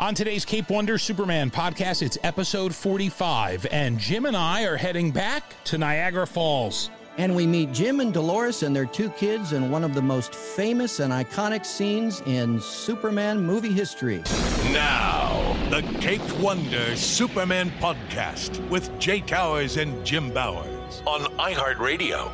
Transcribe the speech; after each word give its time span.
On 0.00 0.14
today's 0.14 0.44
Caped 0.44 0.70
Wonder 0.70 0.96
Superman 0.96 1.50
podcast, 1.50 2.02
it's 2.02 2.16
episode 2.22 2.72
45, 2.72 3.66
and 3.72 3.98
Jim 3.98 4.26
and 4.26 4.36
I 4.36 4.62
are 4.62 4.76
heading 4.76 5.10
back 5.10 5.42
to 5.64 5.76
Niagara 5.76 6.24
Falls. 6.24 6.88
And 7.16 7.34
we 7.34 7.48
meet 7.48 7.72
Jim 7.72 7.98
and 7.98 8.14
Dolores 8.14 8.62
and 8.62 8.76
their 8.76 8.86
two 8.86 9.10
kids 9.10 9.52
in 9.54 9.72
one 9.72 9.82
of 9.82 9.94
the 9.94 10.00
most 10.00 10.36
famous 10.36 11.00
and 11.00 11.12
iconic 11.12 11.66
scenes 11.66 12.20
in 12.26 12.60
Superman 12.60 13.40
movie 13.44 13.72
history. 13.72 14.22
Now, 14.66 15.56
the 15.68 15.82
Caped 15.98 16.32
Wonder 16.38 16.94
Superman 16.94 17.72
podcast 17.80 18.64
with 18.68 18.96
Jay 19.00 19.20
Towers 19.20 19.78
and 19.78 20.06
Jim 20.06 20.30
Bowers 20.32 21.02
on 21.08 21.22
iHeartRadio. 21.38 22.30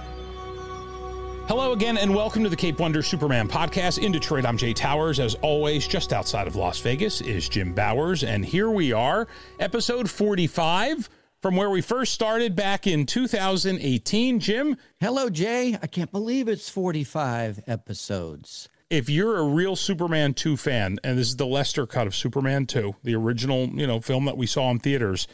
Hello 1.47 1.73
again, 1.73 1.99
and 1.99 2.15
welcome 2.15 2.43
to 2.43 2.49
the 2.49 2.57
Caped 2.57 2.81
Wonder 2.81 3.03
Superman 3.03 3.49
podcast. 3.49 4.03
In 4.03 4.11
Detroit, 4.11 4.47
I'm 4.47 4.57
Jay 4.57 4.73
Towers. 4.73 5.21
As 5.21 5.35
always, 5.43 5.87
just 5.87 6.15
outside 6.15 6.47
of 6.47 6.57
Las 6.57 6.81
Vegas 6.81 7.21
is 7.21 7.51
Jim 7.51 7.75
Bowers, 7.75 8.25
and 8.25 8.43
here 8.43 8.71
we 8.71 8.95
are, 8.95 9.29
episode 9.61 10.09
45 10.09 11.11
from 11.43 11.55
where 11.55 11.69
we 11.69 11.83
first 11.83 12.15
started 12.15 12.57
back 12.57 12.87
in 12.87 13.05
2018. 13.05 14.41
Jim? 14.41 14.79
Hello, 15.01 15.29
Jay. 15.29 15.77
I 15.83 15.87
can't 15.87 16.11
believe 16.11 16.49
it's 16.49 16.71
45 16.71 17.61
episodes. 17.67 18.71
If 18.89 19.11
you're 19.11 19.37
a 19.37 19.45
real 19.45 19.77
Superman 19.77 20.33
2 20.33 20.57
fan, 20.57 20.99
and 21.05 21.19
this 21.19 21.29
is 21.29 21.37
the 21.37 21.47
Lester 21.47 21.87
cut 21.87 22.07
of 22.07 22.17
Superman 22.17 22.65
2, 22.65 22.97
the 23.03 23.17
original, 23.17 23.67
you 23.67 23.87
know, 23.87 24.01
film 24.01 24.25
that 24.25 24.39
we 24.39 24.47
saw 24.47 24.71
in 24.71 24.79
theaters, 24.79 25.29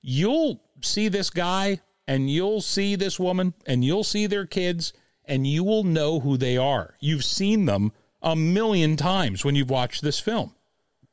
you'll 0.00 0.62
see 0.80 1.08
this 1.08 1.28
guy 1.28 1.80
and 2.06 2.30
you'll 2.30 2.60
see 2.60 2.94
this 2.94 3.18
woman 3.18 3.52
and 3.66 3.84
you'll 3.84 4.04
see 4.04 4.28
their 4.28 4.46
kids 4.46 4.92
and 5.26 5.46
you 5.46 5.64
will 5.64 5.84
know 5.84 6.20
who 6.20 6.36
they 6.36 6.56
are. 6.56 6.94
You've 7.00 7.24
seen 7.24 7.64
them 7.66 7.92
a 8.22 8.34
million 8.36 8.96
times 8.96 9.44
when 9.44 9.54
you've 9.54 9.70
watched 9.70 10.02
this 10.02 10.18
film. 10.20 10.54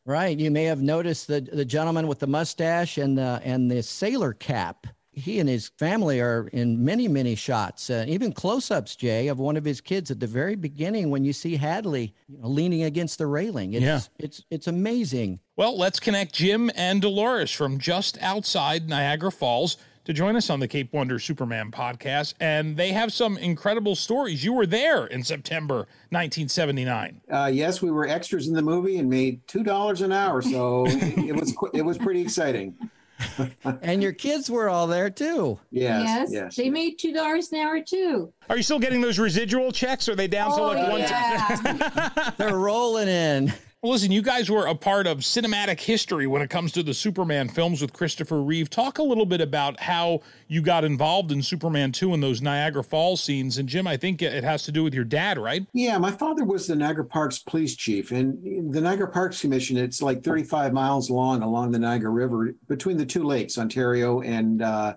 Right. 0.05 0.37
You 0.37 0.51
may 0.51 0.65
have 0.65 0.81
noticed 0.81 1.27
the 1.27 1.41
the 1.41 1.63
gentleman 1.65 2.07
with 2.07 2.19
the 2.19 2.27
mustache 2.27 2.97
and 2.97 3.17
the 3.17 3.41
and 3.43 3.71
the 3.71 3.81
sailor 3.83 4.33
cap. 4.33 4.87
He 5.15 5.39
and 5.39 5.47
his 5.47 5.69
family 5.77 6.19
are 6.21 6.47
in 6.53 6.83
many 6.83 7.07
many 7.07 7.35
shots, 7.35 7.89
uh, 7.91 8.03
even 8.07 8.33
close-ups, 8.33 8.95
Jay, 8.95 9.27
of 9.27 9.37
one 9.37 9.55
of 9.55 9.63
his 9.63 9.79
kids 9.79 10.09
at 10.09 10.19
the 10.19 10.25
very 10.25 10.55
beginning 10.55 11.11
when 11.11 11.23
you 11.23 11.31
see 11.33 11.55
Hadley 11.55 12.15
you 12.27 12.39
know, 12.39 12.47
leaning 12.47 12.81
against 12.83 13.19
the 13.19 13.27
railing. 13.27 13.73
It's, 13.75 13.83
Yeah. 13.83 13.99
it's 14.17 14.43
it's 14.49 14.67
amazing. 14.67 15.39
Well, 15.55 15.77
let's 15.77 15.99
connect 15.99 16.33
Jim 16.33 16.71
and 16.75 16.99
Dolores 17.01 17.51
from 17.51 17.77
just 17.77 18.17
outside 18.21 18.89
Niagara 18.89 19.31
Falls 19.31 19.77
to 20.05 20.13
join 20.13 20.35
us 20.35 20.49
on 20.49 20.59
the 20.59 20.67
Caped 20.67 20.93
Wonder 20.93 21.19
Superman 21.19 21.71
podcast. 21.71 22.33
And 22.39 22.75
they 22.77 22.91
have 22.91 23.13
some 23.13 23.37
incredible 23.37 23.95
stories. 23.95 24.43
You 24.43 24.53
were 24.53 24.65
there 24.65 25.05
in 25.05 25.23
September 25.23 25.87
1979. 26.09 27.21
Uh, 27.29 27.49
yes, 27.53 27.81
we 27.81 27.91
were 27.91 28.07
extras 28.07 28.47
in 28.47 28.53
the 28.53 28.61
movie 28.61 28.97
and 28.97 29.09
made 29.09 29.45
two 29.47 29.63
dollars 29.63 30.01
an 30.01 30.11
hour, 30.11 30.41
so 30.41 30.85
it 30.87 31.35
was 31.35 31.53
qu- 31.53 31.71
it 31.73 31.83
was 31.83 31.97
pretty 31.97 32.21
exciting. 32.21 32.75
And 33.81 34.03
your 34.03 34.11
kids 34.11 34.49
were 34.49 34.67
all 34.69 34.87
there 34.87 35.09
too. 35.09 35.59
Yes, 35.71 36.03
yes, 36.03 36.29
yes. 36.31 36.55
they 36.55 36.69
made 36.69 36.97
two 36.99 37.13
dollars 37.13 37.51
an 37.53 37.59
hour 37.59 37.81
too. 37.81 38.33
Are 38.49 38.57
you 38.57 38.63
still 38.63 38.79
getting 38.79 39.01
those 39.01 39.17
residual 39.19 39.71
checks? 39.71 40.09
Are 40.09 40.15
they 40.15 40.27
down 40.27 40.51
to 40.55 40.61
oh 40.61 40.67
like 40.67 40.89
one? 40.89 40.99
yeah, 40.99 42.31
They're 42.37 42.57
rolling 42.57 43.07
in. 43.07 43.53
Well, 43.83 43.91
listen, 43.91 44.13
you 44.13 44.21
guys 44.21 44.49
were 44.49 44.65
a 44.65 44.75
part 44.75 45.07
of 45.07 45.17
cinematic 45.17 45.77
history 45.77 46.25
when 46.25 46.41
it 46.41 46.49
comes 46.49 46.71
to 46.71 46.83
the 46.83 46.93
Superman 46.93 47.49
films 47.49 47.81
with 47.81 47.91
Christopher 47.91 48.41
Reeve. 48.41 48.69
Talk 48.69 48.97
a 48.97 49.03
little 49.03 49.25
bit 49.25 49.41
about 49.41 49.77
how 49.77 50.21
you 50.47 50.61
got 50.61 50.85
involved 50.85 51.33
in 51.33 51.43
Superman 51.43 51.91
2 51.91 52.13
and 52.13 52.23
those 52.23 52.41
Niagara 52.41 52.81
Falls 52.85 53.21
scenes. 53.21 53.57
And 53.57 53.67
Jim, 53.67 53.85
I 53.85 53.97
think 53.97 54.21
it 54.21 54.45
has 54.45 54.63
to 54.63 54.71
do 54.71 54.85
with 54.85 54.93
your 54.93 55.03
dad, 55.03 55.37
right? 55.37 55.67
Yeah, 55.73 55.97
my 55.97 56.11
father 56.11 56.45
was 56.45 56.65
the 56.65 56.77
Niagara 56.77 57.03
Parks 57.03 57.39
police 57.39 57.75
chief, 57.75 58.11
and 58.13 58.73
the 58.73 58.79
Niagara 58.79 59.11
Parks 59.11 59.41
Commission. 59.41 59.75
It's 59.75 60.01
like 60.01 60.23
35 60.23 60.71
miles 60.71 61.09
long 61.09 61.41
along 61.41 61.71
the 61.71 61.79
Niagara 61.79 62.11
River 62.11 62.55
between 62.69 62.95
the 62.95 63.05
two 63.05 63.23
lakes, 63.25 63.57
Ontario 63.57 64.21
and 64.21 64.61
uh, 64.61 64.93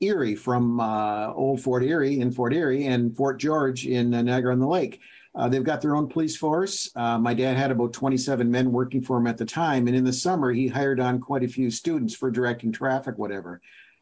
Erie, 0.00 0.34
from 0.34 0.80
uh, 0.80 1.32
Old 1.32 1.60
Fort 1.60 1.84
Erie 1.84 2.18
in 2.18 2.32
Fort 2.32 2.52
Erie 2.52 2.86
and 2.86 3.16
Fort 3.16 3.38
George 3.38 3.86
in 3.86 4.12
uh, 4.12 4.20
Niagara 4.20 4.52
on 4.52 4.58
the 4.58 4.66
Lake. 4.66 4.98
Uh, 5.36 5.48
they've 5.48 5.64
got 5.64 5.82
their 5.82 5.94
own 5.94 6.08
police 6.08 6.36
force. 6.36 6.90
Uh, 6.96 7.18
my 7.18 7.34
dad 7.34 7.56
had 7.56 7.70
about 7.70 7.92
27 7.92 8.50
men 8.50 8.72
working 8.72 9.02
for 9.02 9.18
him 9.18 9.26
at 9.26 9.36
the 9.36 9.44
time, 9.44 9.86
and 9.86 9.94
in 9.94 10.04
the 10.04 10.12
summer 10.12 10.50
he 10.50 10.66
hired 10.66 10.98
on 10.98 11.20
quite 11.20 11.44
a 11.44 11.48
few 11.48 11.70
students 11.70 12.14
for 12.14 12.30
directing 12.30 12.72
traffic, 12.72 13.18
whatever. 13.18 13.60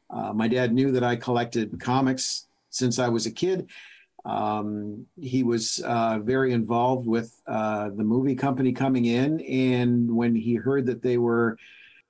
Uh, 0.08 0.32
my 0.32 0.46
dad 0.46 0.72
knew 0.72 0.92
that 0.92 1.02
I 1.02 1.16
collected 1.16 1.80
comics 1.80 2.46
since 2.70 2.98
I 3.00 3.08
was 3.08 3.26
a 3.26 3.32
kid. 3.32 3.68
Um, 4.24 5.06
he 5.20 5.42
was 5.42 5.80
uh, 5.80 6.18
very 6.22 6.52
involved 6.52 7.06
with 7.06 7.40
uh, 7.46 7.90
the 7.90 8.04
movie 8.04 8.34
company 8.34 8.72
coming 8.72 9.04
in. 9.04 9.40
And 9.40 10.14
when 10.14 10.34
he 10.34 10.54
heard 10.54 10.86
that 10.86 11.02
they 11.02 11.18
were 11.18 11.58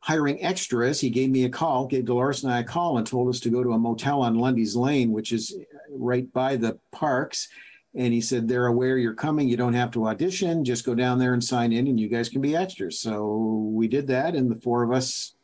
hiring 0.00 0.42
extras, 0.44 1.00
he 1.00 1.10
gave 1.10 1.30
me 1.30 1.44
a 1.44 1.48
call, 1.48 1.86
gave 1.86 2.04
Dolores 2.04 2.44
and 2.44 2.52
I 2.52 2.60
a 2.60 2.64
call, 2.64 2.98
and 2.98 3.06
told 3.06 3.28
us 3.28 3.40
to 3.40 3.50
go 3.50 3.62
to 3.62 3.72
a 3.72 3.78
motel 3.78 4.22
on 4.22 4.36
Lundy's 4.36 4.76
Lane, 4.76 5.10
which 5.10 5.32
is 5.32 5.56
right 5.90 6.30
by 6.32 6.56
the 6.56 6.78
parks. 6.92 7.48
And 7.96 8.12
he 8.12 8.20
said, 8.20 8.48
They're 8.48 8.66
aware 8.66 8.98
you're 8.98 9.14
coming. 9.14 9.48
You 9.48 9.56
don't 9.56 9.74
have 9.74 9.92
to 9.92 10.08
audition. 10.08 10.64
Just 10.64 10.84
go 10.84 10.94
down 10.94 11.18
there 11.18 11.32
and 11.32 11.42
sign 11.42 11.72
in, 11.72 11.86
and 11.86 11.98
you 11.98 12.08
guys 12.08 12.28
can 12.28 12.40
be 12.40 12.56
extras. 12.56 12.98
So 12.98 13.36
we 13.72 13.88
did 13.88 14.06
that. 14.08 14.34
And 14.34 14.50
the 14.50 14.60
four 14.60 14.82
of 14.82 14.92
us 14.92 15.34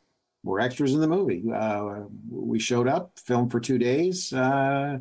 were 0.43 0.61
extras 0.61 0.95
in 0.95 1.01
the 1.01 1.09
movie. 1.09 1.45
Uh, 1.55 2.01
we 2.31 2.59
showed 2.59 2.89
up, 2.89 3.19
filmed 3.19 3.53
for 3.53 3.61
two 3.61 3.79
days. 3.79 4.33
Uh, 4.33 4.99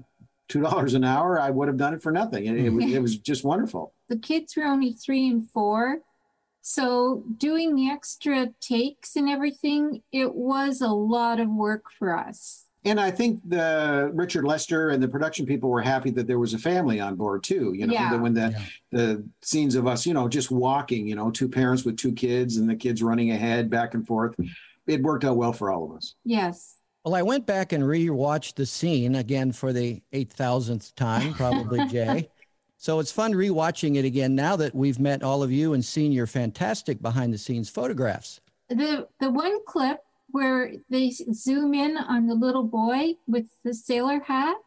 two 0.48 0.62
dollars 0.62 0.96
an 0.96 1.04
hour, 1.04 1.40
I 1.40 1.50
would 1.50 1.68
have 1.68 1.78
done 1.78 1.94
it 1.94 2.04
for 2.04 2.12
nothing. 2.12 2.46
It, 2.46 2.58
it, 2.58 2.70
was, 2.70 2.86
it 2.86 3.02
was 3.02 3.18
just 3.18 3.44
wonderful. 3.44 3.94
the 4.10 4.18
kids 4.18 4.56
were 4.58 4.66
only 4.66 4.94
three 4.94 5.28
and 5.30 5.50
four, 5.50 6.00
so 6.62 7.24
doing 7.38 7.76
the 7.76 7.90
extra 7.90 8.50
takes 8.60 9.16
and 9.16 9.30
everything, 9.30 10.02
it 10.12 10.34
was 10.36 10.81
a 10.81 10.90
lot 10.90 11.40
of 11.40 11.50
work 11.50 11.86
for 11.98 12.18
us. 12.18 12.66
And 12.90 13.00
I 13.00 13.12
think 13.12 13.42
the 13.48 14.10
Richard 14.14 14.46
Lester 14.46 14.90
and 14.90 15.02
the 15.02 15.08
production 15.08 15.46
people 15.46 15.70
were 15.70 15.82
happy 15.82 16.10
that 16.12 16.26
there 16.28 16.40
was 16.40 16.54
a 16.54 16.58
family 16.58 17.00
on 17.00 17.16
board 17.16 17.44
too. 17.44 17.74
You 17.76 17.86
know, 17.88 17.94
Yeah. 17.94 18.16
when 18.16 18.34
the 18.34 18.60
the 18.92 19.24
scenes 19.44 19.76
of 19.76 19.86
us, 19.86 20.06
you 20.06 20.14
know, 20.14 20.28
just 20.28 20.50
walking, 20.50 21.08
you 21.08 21.16
know, 21.16 21.30
two 21.30 21.48
parents 21.48 21.86
with 21.86 21.98
two 21.98 22.12
kids 22.12 22.58
and 22.58 22.68
the 22.70 22.76
kids 22.76 23.04
running 23.04 23.32
ahead 23.32 23.70
back 23.70 23.94
and 23.94 24.08
forth, 24.08 24.36
it 24.88 25.04
worked 25.04 25.24
out 25.24 25.38
well 25.38 25.54
for 25.54 25.72
all 25.72 25.86
of 25.92 25.96
us. 25.96 26.16
Yes. 26.26 26.78
Well, 27.06 27.14
I 27.16 27.22
went 27.22 27.46
back 27.46 27.72
and 27.72 27.84
rewatched 27.84 28.56
the 28.56 28.66
scene 28.66 29.16
again 29.16 29.52
for 29.52 29.72
the 29.72 30.02
8,000th 30.12 30.94
time, 30.96 31.34
probably, 31.34 31.86
Jay. 31.90 32.30
So 32.78 33.00
it's 33.00 33.12
fun 33.12 33.34
rewatching 33.34 33.96
it 33.98 34.06
again 34.06 34.36
now 34.36 34.56
that 34.56 34.74
we've 34.74 35.00
met 35.00 35.22
all 35.22 35.44
of 35.44 35.52
you 35.52 35.74
and 35.74 35.84
seen 35.86 36.12
your 36.12 36.28
fantastic 36.28 37.02
behind 37.02 37.34
the 37.34 37.38
scenes 37.38 37.70
photographs. 37.70 38.42
The 38.70 39.08
the 39.20 39.30
one 39.30 39.60
clip 39.66 40.00
where 40.32 40.74
they 40.90 41.12
zoom 41.12 41.74
in 41.74 41.98
on 41.98 42.28
the 42.28 42.36
little 42.36 42.64
boy 42.64 43.16
with 43.28 43.48
the 43.64 43.74
sailor 43.74 44.22
hat, 44.22 44.58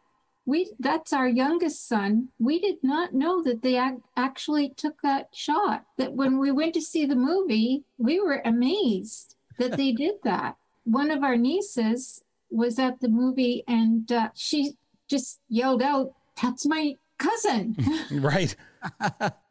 we 0.45 0.73
that's 0.79 1.13
our 1.13 1.27
youngest 1.27 1.87
son. 1.87 2.29
We 2.37 2.59
did 2.59 2.83
not 2.83 3.13
know 3.13 3.41
that 3.43 3.61
they 3.61 3.77
ac- 3.79 4.03
actually 4.17 4.73
took 4.75 5.01
that 5.01 5.29
shot. 5.33 5.85
That 5.97 6.13
when 6.13 6.37
we 6.37 6.51
went 6.51 6.73
to 6.73 6.81
see 6.81 7.05
the 7.05 7.15
movie, 7.15 7.83
we 7.97 8.19
were 8.19 8.41
amazed 8.43 9.35
that 9.57 9.77
they 9.77 9.91
did 10.05 10.15
that. 10.23 10.57
One 10.83 11.11
of 11.11 11.23
our 11.23 11.37
nieces 11.37 12.23
was 12.49 12.77
at 12.77 12.99
the 12.99 13.07
movie 13.07 13.63
and 13.67 14.11
uh, 14.11 14.29
she 14.35 14.73
just 15.07 15.39
yelled 15.47 15.81
out, 15.81 16.13
"That's 16.41 16.65
my 16.65 16.97
cousin!" 17.17 17.75
Right. 18.11 18.55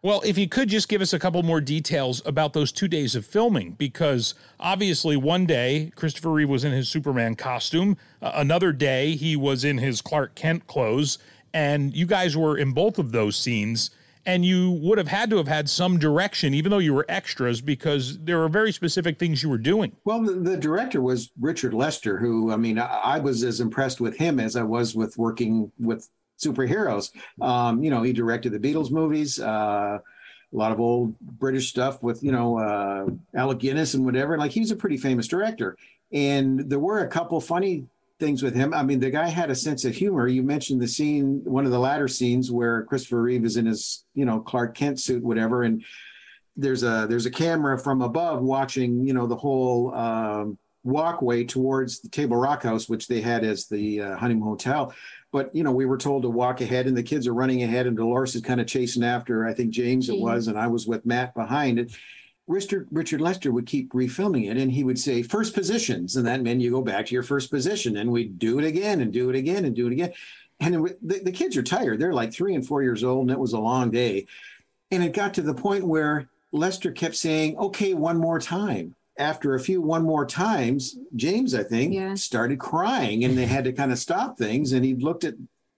well, 0.02 0.20
if 0.24 0.36
you 0.36 0.48
could 0.48 0.68
just 0.68 0.88
give 0.88 1.00
us 1.00 1.12
a 1.12 1.18
couple 1.18 1.42
more 1.42 1.60
details 1.60 2.22
about 2.26 2.52
those 2.52 2.70
two 2.72 2.88
days 2.88 3.14
of 3.14 3.24
filming, 3.24 3.72
because 3.72 4.34
obviously 4.60 5.16
one 5.16 5.46
day 5.46 5.90
Christopher 5.96 6.30
Reeve 6.30 6.50
was 6.50 6.64
in 6.64 6.72
his 6.72 6.88
Superman 6.88 7.34
costume, 7.34 7.96
uh, 8.20 8.32
another 8.34 8.72
day 8.72 9.12
he 9.16 9.36
was 9.36 9.64
in 9.64 9.78
his 9.78 10.00
Clark 10.02 10.34
Kent 10.34 10.66
clothes, 10.66 11.18
and 11.54 11.94
you 11.94 12.06
guys 12.06 12.36
were 12.36 12.56
in 12.56 12.72
both 12.72 12.98
of 12.98 13.12
those 13.12 13.36
scenes. 13.36 13.90
And 14.24 14.44
you 14.44 14.70
would 14.82 14.98
have 14.98 15.08
had 15.08 15.30
to 15.30 15.36
have 15.38 15.48
had 15.48 15.68
some 15.68 15.98
direction, 15.98 16.54
even 16.54 16.70
though 16.70 16.78
you 16.78 16.94
were 16.94 17.04
extras, 17.08 17.60
because 17.60 18.20
there 18.20 18.38
were 18.38 18.48
very 18.48 18.70
specific 18.70 19.18
things 19.18 19.42
you 19.42 19.48
were 19.48 19.58
doing. 19.58 19.96
Well, 20.04 20.22
the, 20.22 20.34
the 20.34 20.56
director 20.56 21.00
was 21.02 21.32
Richard 21.40 21.74
Lester, 21.74 22.18
who 22.18 22.52
I 22.52 22.56
mean, 22.56 22.78
I, 22.78 22.86
I 22.86 23.18
was 23.18 23.42
as 23.42 23.58
impressed 23.58 24.00
with 24.00 24.16
him 24.16 24.38
as 24.38 24.54
I 24.54 24.62
was 24.62 24.94
with 24.94 25.18
working 25.18 25.72
with 25.76 26.08
superheroes. 26.42 27.10
Um, 27.40 27.82
you 27.82 27.90
know, 27.90 28.02
he 28.02 28.12
directed 28.12 28.52
the 28.52 28.58
Beatles 28.58 28.90
movies, 28.90 29.40
uh, 29.40 29.98
a 30.52 30.56
lot 30.56 30.72
of 30.72 30.80
old 30.80 31.18
British 31.20 31.68
stuff 31.70 32.02
with 32.02 32.22
you 32.22 32.32
know 32.32 32.58
uh, 32.58 33.06
Alec 33.34 33.58
Guinness 33.58 33.94
and 33.94 34.04
whatever. 34.04 34.36
Like 34.36 34.50
he 34.50 34.60
was 34.60 34.70
a 34.70 34.76
pretty 34.76 34.96
famous 34.96 35.26
director, 35.26 35.76
and 36.12 36.68
there 36.70 36.78
were 36.78 37.00
a 37.00 37.08
couple 37.08 37.40
funny 37.40 37.86
things 38.18 38.42
with 38.42 38.54
him. 38.54 38.72
I 38.72 38.82
mean, 38.82 39.00
the 39.00 39.10
guy 39.10 39.28
had 39.28 39.50
a 39.50 39.54
sense 39.54 39.84
of 39.84 39.94
humor. 39.94 40.28
You 40.28 40.42
mentioned 40.42 40.80
the 40.80 40.88
scene, 40.88 41.42
one 41.44 41.64
of 41.64 41.72
the 41.72 41.78
latter 41.78 42.06
scenes 42.06 42.52
where 42.52 42.84
Christopher 42.84 43.22
Reeve 43.22 43.44
is 43.44 43.56
in 43.56 43.66
his 43.66 44.04
you 44.14 44.24
know 44.24 44.40
Clark 44.40 44.74
Kent 44.74 45.00
suit, 45.00 45.22
whatever, 45.22 45.62
and 45.62 45.82
there's 46.56 46.82
a 46.82 47.06
there's 47.08 47.26
a 47.26 47.30
camera 47.30 47.78
from 47.78 48.02
above 48.02 48.42
watching 48.42 49.06
you 49.06 49.14
know 49.14 49.26
the 49.26 49.36
whole 49.36 49.94
um, 49.94 50.58
walkway 50.84 51.44
towards 51.44 52.00
the 52.00 52.08
Table 52.08 52.36
Rock 52.36 52.62
House, 52.62 52.88
which 52.88 53.06
they 53.06 53.20
had 53.20 53.44
as 53.44 53.66
the 53.66 54.00
uh, 54.00 54.16
honeymoon 54.16 54.48
hotel. 54.48 54.94
But 55.30 55.54
you 55.54 55.64
know, 55.64 55.72
we 55.72 55.86
were 55.86 55.98
told 55.98 56.22
to 56.22 56.28
walk 56.28 56.60
ahead, 56.60 56.86
and 56.86 56.96
the 56.96 57.02
kids 57.02 57.26
are 57.26 57.34
running 57.34 57.62
ahead, 57.62 57.86
and 57.86 57.96
Dolores 57.96 58.34
is 58.34 58.42
kind 58.42 58.60
of 58.60 58.66
chasing 58.66 59.04
after. 59.04 59.46
I 59.46 59.54
think 59.54 59.70
James 59.70 60.08
it 60.08 60.18
was, 60.18 60.48
and 60.48 60.58
I 60.58 60.66
was 60.66 60.86
with 60.86 61.06
Matt 61.06 61.34
behind 61.34 61.78
it. 61.78 61.92
Richard, 62.46 62.88
Richard 62.90 63.20
Lester 63.20 63.52
would 63.52 63.66
keep 63.66 63.92
refilming 63.92 64.50
it 64.50 64.56
and 64.56 64.70
he 64.70 64.84
would 64.84 64.98
say 64.98 65.22
first 65.22 65.54
positions. 65.54 66.16
And 66.16 66.26
that 66.26 66.42
meant 66.42 66.60
you 66.60 66.70
go 66.70 66.82
back 66.82 67.06
to 67.06 67.14
your 67.14 67.22
first 67.22 67.50
position 67.50 67.96
and 67.96 68.10
we'd 68.10 68.38
do 68.38 68.58
it 68.58 68.64
again 68.64 69.00
and 69.00 69.12
do 69.12 69.30
it 69.30 69.36
again 69.36 69.64
and 69.64 69.76
do 69.76 69.86
it 69.86 69.92
again. 69.92 70.12
And 70.60 70.74
the, 71.02 71.20
the 71.20 71.32
kids 71.32 71.56
are 71.56 71.62
tired. 71.62 71.98
They're 71.98 72.12
like 72.12 72.32
three 72.32 72.54
and 72.54 72.66
four 72.66 72.82
years 72.82 73.04
old 73.04 73.22
and 73.22 73.30
it 73.30 73.38
was 73.38 73.52
a 73.52 73.60
long 73.60 73.90
day. 73.90 74.26
And 74.90 75.02
it 75.02 75.12
got 75.12 75.34
to 75.34 75.42
the 75.42 75.54
point 75.54 75.86
where 75.86 76.28
Lester 76.52 76.92
kept 76.92 77.16
saying, 77.16 77.56
okay, 77.56 77.94
one 77.94 78.18
more 78.18 78.38
time. 78.38 78.94
After 79.22 79.54
a 79.54 79.60
few 79.60 79.80
one 79.80 80.02
more 80.02 80.26
times, 80.26 80.98
James, 81.14 81.54
I 81.54 81.62
think, 81.62 81.94
Yeah. 81.94 82.14
started 82.14 82.58
crying 82.58 83.24
and 83.24 83.38
they 83.38 83.46
had 83.46 83.62
to 83.64 83.72
kind 83.72 83.92
of 83.92 83.98
stop 83.98 84.36
things. 84.36 84.72
And 84.72 84.84
he 84.84 84.94
looked 84.96 85.22
at 85.22 85.34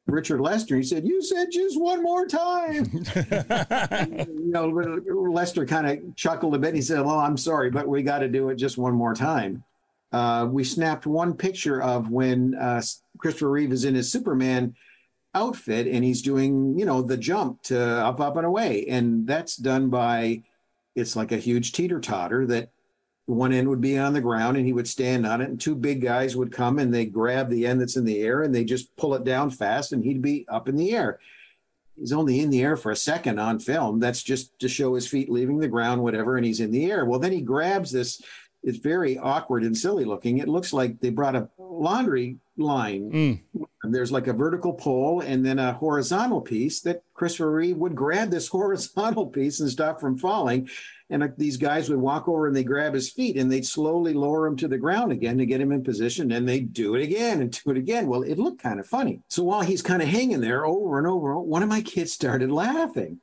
Richard 0.07 0.41
Lester. 0.41 0.75
And 0.75 0.83
he 0.83 0.89
said, 0.89 1.07
You 1.07 1.23
said 1.23 1.49
just 1.53 1.79
one 1.79 2.03
more 2.03 2.27
time. 2.27 2.85
you 3.15 4.51
know, 4.51 4.69
Lester 4.69 5.67
kind 5.67 5.87
of 5.87 6.17
chuckled 6.17 6.55
a 6.55 6.59
bit. 6.59 6.69
And 6.69 6.77
He 6.77 6.83
said, 6.83 7.01
Well, 7.05 7.19
I'm 7.19 7.37
sorry, 7.37 7.71
but 7.71 7.87
we 7.87 8.03
got 8.03 8.21
to 8.21 8.29
do 8.29 8.49
it 8.49 8.57
just 8.57 8.79
one 8.79 8.95
more 8.95 9.15
time. 9.15 9.63
Uh, 10.11 10.47
we 10.51 10.65
snapped 10.65 11.07
one 11.07 11.35
picture 11.35 11.83
of 11.83 12.09
when 12.09 12.55
uh, 12.55 12.81
Christopher 13.19 13.51
Reeve 13.51 13.73
is 13.73 13.85
in 13.85 13.95
his 13.95 14.11
Superman 14.11 14.75
outfit 15.35 15.87
and 15.87 16.03
he's 16.03 16.23
doing, 16.23 16.79
you 16.79 16.87
know, 16.87 17.03
the 17.03 17.17
jump 17.19 17.63
to 17.65 17.79
up, 17.79 18.21
up, 18.21 18.37
and 18.37 18.47
away. 18.47 18.87
And 18.89 19.27
that's 19.27 19.57
done 19.57 19.91
by, 19.91 20.43
it's 20.95 21.15
like 21.15 21.33
a 21.33 21.37
huge 21.37 21.73
teeter 21.73 22.01
totter 22.01 22.47
that 22.47 22.71
one 23.27 23.53
end 23.53 23.69
would 23.69 23.81
be 23.81 23.99
on 23.99 24.13
the 24.13 24.21
ground 24.21 24.57
and 24.57 24.67
he 24.67 24.73
would 24.73 24.89
stand 24.89 25.27
on 25.27 25.41
it 25.41 25.49
and 25.49 25.61
two 25.61 25.75
big 25.75 26.03
guys 26.03 26.37
would 26.37 26.53
come 26.53 26.79
and 26.79 26.93
they 26.93 27.07
grab 27.07 27.49
the 27.49 27.67
end 27.67 27.81
that's 27.81 27.97
in 27.97 28.05
the 28.05 28.21
air 28.21 28.43
and 28.43 28.55
they 28.55 28.65
just 28.65 28.95
pull 28.97 29.15
it 29.15 29.25
down 29.25 29.51
fast 29.51 29.93
and 29.93 30.05
he'd 30.05 30.21
be 30.21 30.45
up 30.49 30.69
in 30.69 30.77
the 30.77 30.93
air. 30.95 31.19
He's 31.97 32.13
only 32.13 32.41
in 32.41 32.51
the 32.51 32.63
air 32.63 32.77
for 32.77 32.91
a 32.91 32.97
second 32.97 33.39
on 33.39 33.61
film. 33.61 34.01
That's 34.01 34.23
just 34.23 34.59
to 34.59 34.69
show 34.69 34.95
his 34.95 35.07
feet 35.07 35.31
leaving 35.31 35.59
the 35.59 35.69
ground 35.69 36.03
whatever 36.03 36.37
and 36.37 36.45
he's 36.45 36.61
in 36.61 36.71
the 36.71 36.91
air. 36.91 37.07
Well 37.07 37.21
then 37.21 37.33
he 37.33 37.41
grabs 37.41 37.93
this 37.93 38.21
it's 38.65 38.79
very 38.79 39.19
awkward 39.19 39.63
and 39.63 39.77
silly 39.77 40.05
looking. 40.05 40.39
It 40.39 40.49
looks 40.49 40.73
like 40.73 40.99
they 41.01 41.11
brought 41.11 41.37
a 41.37 41.49
laundry 41.59 42.39
line. 42.57 43.11
Mm. 43.13 43.41
there's 43.85 44.11
like 44.11 44.27
a 44.27 44.33
vertical 44.33 44.73
pole 44.73 45.21
and 45.21 45.45
then 45.45 45.59
a 45.59 45.75
horizontal 45.75 46.41
piece 46.41 46.81
that 46.81 47.03
Christopher 47.13 47.53
Reeve 47.53 47.77
would 47.77 47.95
grab 47.95 48.31
this 48.31 48.49
horizontal 48.59 49.27
piece 49.27 49.61
and 49.61 49.71
stop 49.71 50.01
from 50.01 50.19
falling. 50.19 50.69
And 51.11 51.33
these 51.37 51.59
guys 51.59 51.91
would 51.91 51.99
walk 51.99 52.29
over 52.29 52.47
and 52.47 52.57
they 52.57 52.65
grab 52.65 52.95
his 52.95 53.11
feet 53.11 53.37
and 53.37 53.53
they'd 53.53 53.67
slowly 53.67 54.15
lower 54.15 54.47
him 54.47 54.57
to 54.57 54.69
the 54.69 54.79
ground 54.79 55.13
again 55.13 55.37
to 55.39 55.47
get 55.47 55.61
him 55.61 55.71
in 55.71 55.85
position. 55.85 56.33
And 56.33 56.49
they 56.49 56.61
do 56.61 56.95
it 56.95 57.03
again 57.03 57.43
and 57.43 57.51
do 57.51 57.71
it 57.71 57.77
again. 57.77 58.07
Well, 58.07 58.23
it 58.23 58.39
looked 58.39 58.63
kind 58.63 58.81
of 58.81 58.87
funny. 58.87 59.21
So 59.29 59.45
while 59.45 59.61
he's 59.61 59.83
kind 59.83 60.03
of 60.03 60.09
hanging 60.09 60.41
there 60.41 60.65
over 60.65 60.99
and 60.99 61.07
over, 61.07 61.39
one 61.39 61.63
of 61.63 61.69
my 61.69 61.83
kids 61.83 62.13
started 62.13 62.51
laughing. 62.51 63.21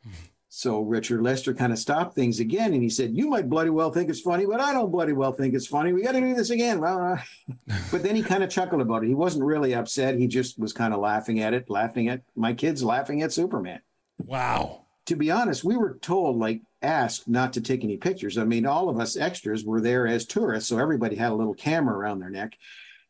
So 0.54 0.81
Richard 0.81 1.22
Lester 1.22 1.54
kind 1.54 1.72
of 1.72 1.80
stopped 1.80 2.13
things 2.13 2.42
again 2.42 2.74
and 2.74 2.83
he 2.83 2.89
said, 2.89 3.16
You 3.16 3.30
might 3.30 3.50
bloody 3.50 3.69
well 3.69 3.89
think 3.89 4.10
it's 4.10 4.19
funny, 4.19 4.45
but 4.45 4.60
I 4.60 4.74
don't 4.74 4.92
bloody 4.92 5.13
well 5.13 5.31
think 5.31 5.54
it's 5.54 5.66
funny. 5.66 5.94
We 5.94 6.04
got 6.04 6.12
to 6.12 6.19
do 6.19 6.33
this 6.36 6.50
again. 6.50 6.81
Well, 6.81 7.00
uh, 7.01 7.54
but 7.92 8.04
then 8.04 8.18
he 8.18 8.22
kind 8.22 8.44
of 8.44 8.50
chuckled 8.50 8.81
about 8.81 9.06
it. 9.06 9.07
He 9.07 9.16
wasn't 9.16 9.45
really 9.45 9.74
upset. 9.74 10.18
He 10.18 10.28
just 10.28 10.60
was 10.60 10.74
kind 10.74 10.94
of 10.94 11.00
laughing 11.00 11.39
at 11.39 11.54
it, 11.54 11.69
laughing 11.69 12.10
at 12.10 12.24
my 12.36 12.54
kids 12.54 12.83
laughing 12.83 13.22
at 13.22 13.31
Superman. 13.31 13.80
Wow. 14.18 14.88
To 15.06 15.16
be 15.16 15.31
honest, 15.31 15.63
we 15.63 15.78
were 15.78 15.98
told, 16.01 16.38
like, 16.38 16.62
asked 16.81 17.28
not 17.28 17.54
to 17.54 17.62
take 17.62 17.83
any 17.83 17.98
pictures. 17.98 18.38
I 18.38 18.44
mean, 18.44 18.66
all 18.66 18.89
of 18.89 19.00
us 19.00 19.18
extras 19.18 19.63
were 19.66 19.81
there 19.81 20.07
as 20.07 20.25
tourists, 20.25 20.69
so 20.69 20.78
everybody 20.78 21.16
had 21.16 21.31
a 21.31 21.36
little 21.36 21.54
camera 21.54 21.98
around 21.98 22.19
their 22.19 22.30
neck. 22.30 22.57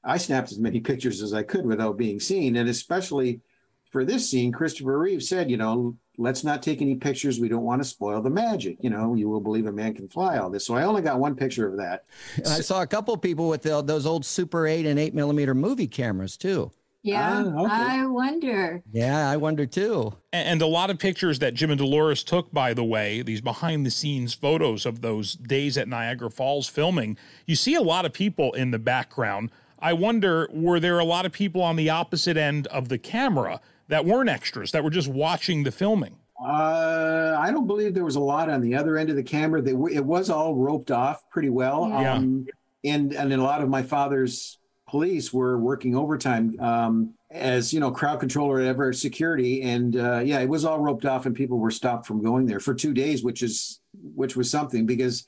I 0.03 0.17
snapped 0.17 0.51
as 0.51 0.59
many 0.59 0.79
pictures 0.81 1.21
as 1.21 1.33
I 1.33 1.43
could 1.43 1.65
without 1.65 1.97
being 1.97 2.19
seen. 2.19 2.55
And 2.55 2.69
especially 2.69 3.41
for 3.91 4.05
this 4.05 4.29
scene, 4.29 4.51
Christopher 4.51 4.97
Reeve 4.97 5.23
said, 5.23 5.51
you 5.51 5.57
know, 5.57 5.97
let's 6.17 6.43
not 6.43 6.61
take 6.61 6.81
any 6.81 6.95
pictures. 6.95 7.39
We 7.39 7.49
don't 7.49 7.63
want 7.63 7.81
to 7.81 7.87
spoil 7.87 8.21
the 8.21 8.29
magic. 8.29 8.77
You 8.81 8.89
know, 8.89 9.15
you 9.15 9.29
will 9.29 9.41
believe 9.41 9.65
a 9.65 9.71
man 9.71 9.93
can 9.93 10.07
fly 10.07 10.37
all 10.37 10.49
this. 10.49 10.65
So 10.65 10.75
I 10.75 10.83
only 10.83 11.01
got 11.01 11.19
one 11.19 11.35
picture 11.35 11.67
of 11.67 11.77
that. 11.77 12.05
And 12.37 12.47
I 12.47 12.61
saw 12.61 12.81
a 12.81 12.87
couple 12.87 13.13
of 13.13 13.21
people 13.21 13.49
with 13.49 13.63
the, 13.63 13.81
those 13.81 14.05
old 14.05 14.25
Super 14.25 14.67
8 14.67 14.85
and 14.85 14.99
8 14.99 15.13
millimeter 15.13 15.53
movie 15.53 15.87
cameras 15.87 16.37
too. 16.37 16.71
Yeah, 17.03 17.43
Ah, 17.45 17.61
okay. 17.61 17.73
I 17.73 18.05
wonder. 18.05 18.83
Yeah, 18.91 19.29
I 19.29 19.37
wonder 19.37 19.65
too. 19.65 20.13
And 20.31 20.47
and 20.47 20.61
a 20.61 20.67
lot 20.67 20.89
of 20.89 20.99
pictures 20.99 21.39
that 21.39 21.53
Jim 21.55 21.71
and 21.71 21.79
Dolores 21.79 22.23
took, 22.23 22.51
by 22.51 22.73
the 22.73 22.83
way, 22.83 23.21
these 23.21 23.41
behind 23.41 23.85
the 23.85 23.91
scenes 23.91 24.33
photos 24.33 24.85
of 24.85 25.01
those 25.01 25.35
days 25.35 25.77
at 25.77 25.87
Niagara 25.87 26.29
Falls 26.29 26.67
filming, 26.67 27.17
you 27.47 27.55
see 27.55 27.75
a 27.75 27.81
lot 27.81 28.05
of 28.05 28.13
people 28.13 28.53
in 28.53 28.71
the 28.71 28.79
background. 28.79 29.49
I 29.79 29.93
wonder, 29.93 30.47
were 30.53 30.79
there 30.79 30.99
a 30.99 31.05
lot 31.05 31.25
of 31.25 31.31
people 31.31 31.61
on 31.63 31.75
the 31.75 31.89
opposite 31.89 32.37
end 32.37 32.67
of 32.67 32.89
the 32.89 32.99
camera 32.99 33.59
that 33.87 34.05
weren't 34.05 34.29
extras, 34.29 34.71
that 34.71 34.83
were 34.83 34.91
just 34.91 35.07
watching 35.07 35.63
the 35.63 35.71
filming? 35.71 36.17
Uh, 36.43 37.35
I 37.39 37.51
don't 37.51 37.67
believe 37.67 37.93
there 37.93 38.05
was 38.05 38.15
a 38.15 38.19
lot 38.19 38.49
on 38.49 38.61
the 38.61 38.75
other 38.75 38.97
end 38.97 39.09
of 39.09 39.15
the 39.15 39.23
camera. 39.23 39.61
They 39.61 39.71
it 39.71 40.05
was 40.05 40.29
all 40.29 40.55
roped 40.55 40.91
off 40.91 41.27
pretty 41.29 41.49
well. 41.49 41.89
Yeah. 41.89 42.13
Um, 42.13 42.45
and, 42.83 43.13
and 43.13 43.33
a 43.33 43.37
lot 43.37 43.61
of 43.61 43.69
my 43.69 43.83
father's 43.83 44.57
police 44.91 45.31
were 45.31 45.57
working 45.57 45.95
overtime 45.95 46.53
um, 46.59 47.13
as, 47.31 47.73
you 47.73 47.79
know, 47.79 47.89
crowd 47.91 48.19
control 48.19 48.51
or 48.51 48.55
whatever, 48.55 48.91
security. 48.91 49.61
And 49.61 49.95
uh, 49.95 50.19
yeah, 50.19 50.39
it 50.41 50.49
was 50.49 50.65
all 50.65 50.79
roped 50.79 51.05
off 51.05 51.25
and 51.25 51.33
people 51.33 51.57
were 51.59 51.71
stopped 51.71 52.05
from 52.05 52.21
going 52.21 52.45
there 52.45 52.59
for 52.59 52.73
two 52.75 52.93
days, 52.93 53.23
which 53.23 53.41
is, 53.41 53.79
which 54.15 54.35
was 54.35 54.51
something 54.51 54.85
because 54.85 55.25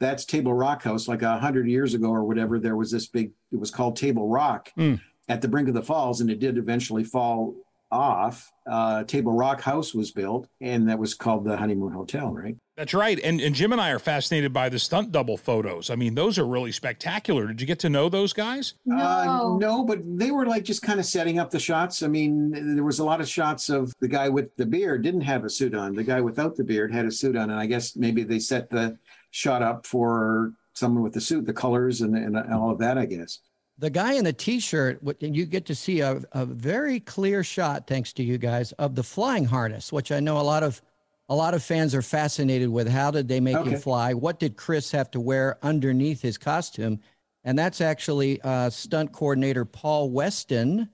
that's 0.00 0.24
Table 0.24 0.52
Rock 0.52 0.82
House. 0.82 1.06
Like 1.06 1.22
a 1.22 1.38
hundred 1.38 1.68
years 1.68 1.94
ago 1.94 2.08
or 2.10 2.24
whatever, 2.24 2.58
there 2.58 2.74
was 2.76 2.90
this 2.90 3.06
big, 3.06 3.30
it 3.52 3.60
was 3.60 3.70
called 3.70 3.96
Table 3.96 4.28
Rock 4.28 4.70
Mm. 4.76 5.00
at 5.28 5.40
the 5.42 5.48
brink 5.48 5.68
of 5.68 5.74
the 5.74 5.82
falls 5.82 6.20
and 6.20 6.28
it 6.28 6.40
did 6.40 6.58
eventually 6.58 7.04
fall 7.04 7.54
off. 7.92 8.50
Uh, 8.66 9.04
Table 9.04 9.32
Rock 9.32 9.60
House 9.60 9.94
was 9.94 10.10
built, 10.10 10.48
and 10.60 10.88
that 10.88 10.98
was 10.98 11.14
called 11.14 11.44
the 11.44 11.56
Honeymoon 11.56 11.92
Hotel, 11.92 12.32
right? 12.32 12.56
That's 12.76 12.92
right. 12.92 13.20
And, 13.22 13.40
and 13.40 13.54
Jim 13.54 13.70
and 13.70 13.80
I 13.80 13.90
are 13.90 14.00
fascinated 14.00 14.52
by 14.52 14.68
the 14.68 14.80
stunt 14.80 15.12
double 15.12 15.36
photos. 15.36 15.90
I 15.90 15.94
mean, 15.94 16.16
those 16.16 16.40
are 16.40 16.46
really 16.46 16.72
spectacular. 16.72 17.46
Did 17.46 17.60
you 17.60 17.68
get 17.68 17.78
to 17.80 17.88
know 17.88 18.08
those 18.08 18.32
guys? 18.32 18.74
No. 18.84 18.96
Uh, 18.96 19.56
no, 19.58 19.84
but 19.84 20.00
they 20.04 20.32
were 20.32 20.44
like 20.44 20.64
just 20.64 20.82
kind 20.82 20.98
of 20.98 21.06
setting 21.06 21.38
up 21.38 21.50
the 21.50 21.60
shots. 21.60 22.02
I 22.02 22.08
mean, 22.08 22.74
there 22.74 22.82
was 22.82 22.98
a 22.98 23.04
lot 23.04 23.20
of 23.20 23.28
shots 23.28 23.70
of 23.70 23.92
the 24.00 24.08
guy 24.08 24.28
with 24.28 24.56
the 24.56 24.66
beard 24.66 25.02
didn't 25.02 25.20
have 25.20 25.44
a 25.44 25.50
suit 25.50 25.74
on. 25.74 25.94
The 25.94 26.02
guy 26.02 26.20
without 26.20 26.56
the 26.56 26.64
beard 26.64 26.92
had 26.92 27.04
a 27.06 27.12
suit 27.12 27.36
on, 27.36 27.50
and 27.50 27.60
I 27.60 27.66
guess 27.66 27.94
maybe 27.94 28.24
they 28.24 28.40
set 28.40 28.70
the 28.70 28.98
shot 29.30 29.62
up 29.62 29.86
for 29.86 30.52
someone 30.72 31.04
with 31.04 31.14
the 31.14 31.20
suit, 31.20 31.46
the 31.46 31.52
colors, 31.52 32.00
and, 32.00 32.16
and 32.16 32.36
all 32.52 32.72
of 32.72 32.78
that. 32.78 32.98
I 32.98 33.06
guess. 33.06 33.38
The 33.78 33.90
guy 33.90 34.14
in 34.14 34.24
the 34.24 34.32
t-shirt, 34.32 35.00
and 35.20 35.36
you 35.36 35.46
get 35.46 35.66
to 35.66 35.74
see 35.74 36.00
a, 36.00 36.22
a 36.32 36.46
very 36.46 37.00
clear 37.00 37.42
shot, 37.42 37.88
thanks 37.88 38.12
to 38.14 38.22
you 38.22 38.38
guys, 38.38 38.70
of 38.72 38.94
the 38.94 39.02
flying 39.02 39.44
harness, 39.44 39.92
which 39.92 40.12
I 40.12 40.20
know 40.20 40.40
a 40.40 40.42
lot 40.42 40.62
of 40.62 40.80
a 41.28 41.34
lot 41.34 41.54
of 41.54 41.62
fans 41.62 41.94
are 41.94 42.02
fascinated 42.02 42.68
with. 42.68 42.88
How 42.88 43.10
did 43.10 43.28
they 43.28 43.40
make 43.40 43.56
Okay. 43.56 43.70
him 43.70 43.80
fly? 43.80 44.14
What 44.14 44.38
did 44.38 44.56
Chris 44.56 44.90
have 44.92 45.10
to 45.12 45.20
wear 45.20 45.58
underneath 45.62 46.20
his 46.22 46.36
costume? 46.38 47.00
And 47.44 47.58
that's 47.58 47.80
actually 47.80 48.40
uh, 48.42 48.70
stunt 48.70 49.12
coordinator 49.12 49.64
Paul 49.64 50.10
Weston. 50.10 50.88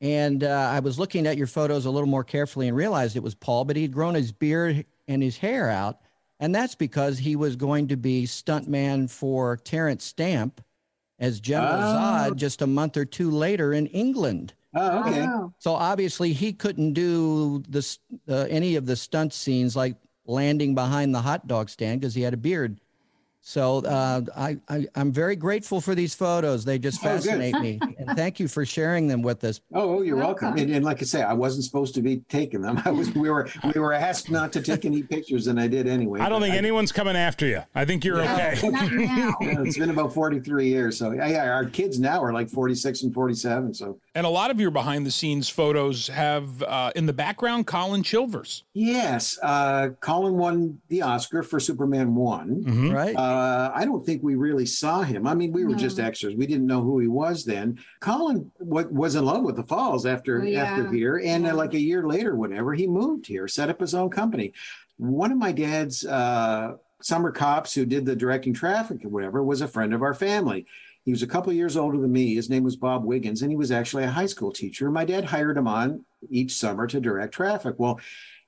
And 0.00 0.44
uh, 0.44 0.70
I 0.72 0.80
was 0.80 0.98
looking 0.98 1.26
at 1.26 1.36
your 1.36 1.46
photos 1.46 1.86
a 1.86 1.90
little 1.90 2.08
more 2.08 2.24
carefully 2.24 2.68
and 2.68 2.76
realized 2.76 3.16
it 3.16 3.22
was 3.22 3.34
Paul, 3.34 3.64
but 3.64 3.76
he'd 3.76 3.92
grown 3.92 4.14
his 4.14 4.30
beard 4.32 4.84
and 5.08 5.22
his 5.22 5.36
hair 5.38 5.70
out. 5.70 6.00
And 6.38 6.54
that's 6.54 6.74
because 6.74 7.18
he 7.18 7.34
was 7.34 7.56
going 7.56 7.88
to 7.88 7.96
be 7.96 8.24
stuntman 8.24 9.08
for 9.10 9.56
Terence 9.56 10.04
Stamp 10.04 10.60
as 11.18 11.40
General 11.40 11.72
Oh. 11.72 12.30
Zod 12.30 12.36
just 12.36 12.60
a 12.60 12.66
month 12.66 12.96
or 12.96 13.06
two 13.06 13.30
later 13.30 13.72
in 13.72 13.86
England. 13.86 14.52
Oh, 14.76 14.98
okay. 15.00 15.22
Wow. 15.22 15.54
So 15.58 15.72
obviously 15.74 16.32
he 16.32 16.52
couldn't 16.52 16.92
do 16.92 17.62
this 17.68 17.98
uh, 18.28 18.46
any 18.50 18.76
of 18.76 18.86
the 18.86 18.94
stunt 18.94 19.32
scenes 19.32 19.74
like 19.74 19.96
landing 20.26 20.74
behind 20.74 21.14
the 21.14 21.20
hot 21.20 21.46
dog 21.46 21.70
stand 21.70 22.00
because 22.00 22.14
he 22.14 22.22
had 22.22 22.34
a 22.34 22.36
beard. 22.36 22.80
So 23.48 23.76
uh, 23.84 24.22
I, 24.36 24.58
I 24.68 24.88
I'm 24.96 25.12
very 25.12 25.36
grateful 25.36 25.80
for 25.80 25.94
these 25.94 26.16
photos. 26.16 26.64
They 26.64 26.80
just 26.80 26.98
Oh, 27.04 27.06
fascinate 27.10 27.54
me, 27.60 27.78
and 27.98 28.16
thank 28.16 28.40
you 28.40 28.48
for 28.48 28.66
sharing 28.66 29.06
them 29.06 29.22
with 29.22 29.44
us. 29.44 29.60
Oh, 29.72 30.02
you're 30.02 30.16
welcome. 30.16 30.48
Welcome. 30.48 30.64
And, 30.64 30.74
and 30.74 30.84
like 30.84 31.00
I 31.00 31.04
say, 31.04 31.22
I 31.22 31.32
wasn't 31.32 31.62
supposed 31.64 31.94
to 31.94 32.02
be 32.02 32.22
taking 32.28 32.60
them. 32.60 32.82
I 32.84 32.90
was. 32.90 33.14
We 33.14 33.30
were. 33.30 33.48
We 33.72 33.80
were 33.80 33.92
asked 33.92 34.32
not 34.32 34.52
to 34.54 34.60
take 34.62 34.84
any 34.84 35.04
pictures, 35.04 35.46
and 35.46 35.60
I 35.60 35.68
did 35.68 35.86
anyway. 35.86 36.18
I 36.22 36.28
don't 36.28 36.40
But 36.40 36.46
think 36.46 36.56
anyone's 36.56 36.90
coming 36.90 37.14
after 37.14 37.46
you. 37.46 37.62
I 37.72 37.84
think 37.84 38.04
you're 38.04 38.16
No, 38.16 38.24
okay. 38.34 38.58
not 38.68 38.92
now. 38.92 39.34
Yeah, 39.40 39.62
it's 39.62 39.78
been 39.78 39.90
about 39.90 40.12
43 40.12 40.66
years. 40.66 40.98
So 40.98 41.12
yeah, 41.12 41.28
yeah, 41.28 41.44
our 41.54 41.66
kids 41.66 42.00
now 42.00 42.20
are 42.24 42.32
like 42.32 42.50
46 42.50 43.04
and 43.04 43.14
47. 43.14 43.74
So 43.74 44.00
And 44.16 44.26
a 44.26 44.28
lot 44.28 44.50
of 44.50 44.58
your 44.60 44.72
behind 44.72 45.06
the 45.06 45.12
scenes 45.12 45.48
photos 45.48 46.08
have 46.08 46.64
uh, 46.64 46.90
in 46.96 47.06
the 47.06 47.12
background 47.12 47.68
Colin 47.68 48.02
Chilvers. 48.02 48.64
yes, 48.74 49.38
uh, 49.40 49.90
Colin 50.00 50.34
won 50.34 50.80
the 50.88 51.02
Oscar 51.02 51.44
for 51.44 51.60
Superman 51.60 52.16
one. 52.16 52.64
Mhm. 52.64 52.92
Right? 52.92 53.14
Uh, 53.36 53.70
I 53.74 53.84
don't 53.84 54.04
think 54.04 54.22
we 54.22 54.34
really 54.34 54.64
saw 54.66 55.02
him. 55.02 55.26
I 55.26 55.34
mean, 55.34 55.52
we 55.52 55.64
were 55.64 55.74
just 55.74 56.00
extras. 56.00 56.34
We 56.34 56.46
didn't 56.46 56.66
know 56.66 56.80
who 56.82 56.98
he 57.00 57.06
was 57.08 57.44
then. 57.44 57.78
Colin 58.00 58.50
wa- 58.58 58.84
was 58.90 59.14
in 59.14 59.24
love 59.26 59.42
with 59.42 59.56
the 59.56 59.62
Falls 59.62 60.06
after 60.06 60.40
Oh, 60.40 60.44
yeah. 60.44 60.62
after 60.64 60.90
here, 60.90 61.20
and 61.22 61.44
Yeah. 61.44 61.52
uh, 61.52 61.56
like 61.56 61.74
a 61.74 61.80
year 61.80 62.06
later, 62.06 62.34
whenever 62.34 62.72
he 62.74 62.86
moved 62.86 63.26
here, 63.26 63.46
set 63.46 63.68
up 63.68 63.80
his 63.80 63.94
own 63.94 64.08
company. 64.10 64.52
One 64.96 65.30
of 65.32 65.38
my 65.38 65.52
dad's 65.52 66.06
uh, 66.06 66.76
summer 67.02 67.30
cops 67.30 67.74
who 67.74 67.84
did 67.84 68.06
the 68.06 68.16
directing 68.16 68.54
traffic 68.54 69.04
or 69.04 69.10
whatever 69.10 69.44
was 69.44 69.60
a 69.60 69.68
friend 69.68 69.92
of 69.92 70.02
our 70.02 70.14
family. 70.14 70.64
He 71.04 71.10
was 71.12 71.22
a 71.22 71.26
couple 71.26 71.50
of 71.50 71.56
years 71.56 71.76
older 71.76 71.98
than 71.98 72.10
me. 72.10 72.34
His 72.34 72.48
name 72.50 72.64
was 72.64 72.74
Bob 72.76 73.04
Wiggins, 73.04 73.42
and 73.42 73.50
he 73.52 73.56
was 73.56 73.70
actually 73.70 74.04
a 74.04 74.10
high 74.10 74.26
school 74.26 74.50
teacher. 74.50 74.90
My 74.90 75.04
dad 75.04 75.24
hired 75.26 75.56
him 75.56 75.68
on 75.68 76.04
each 76.30 76.54
summer 76.56 76.86
to 76.88 77.00
direct 77.00 77.32
traffic. 77.34 77.74
Well, 77.78 78.00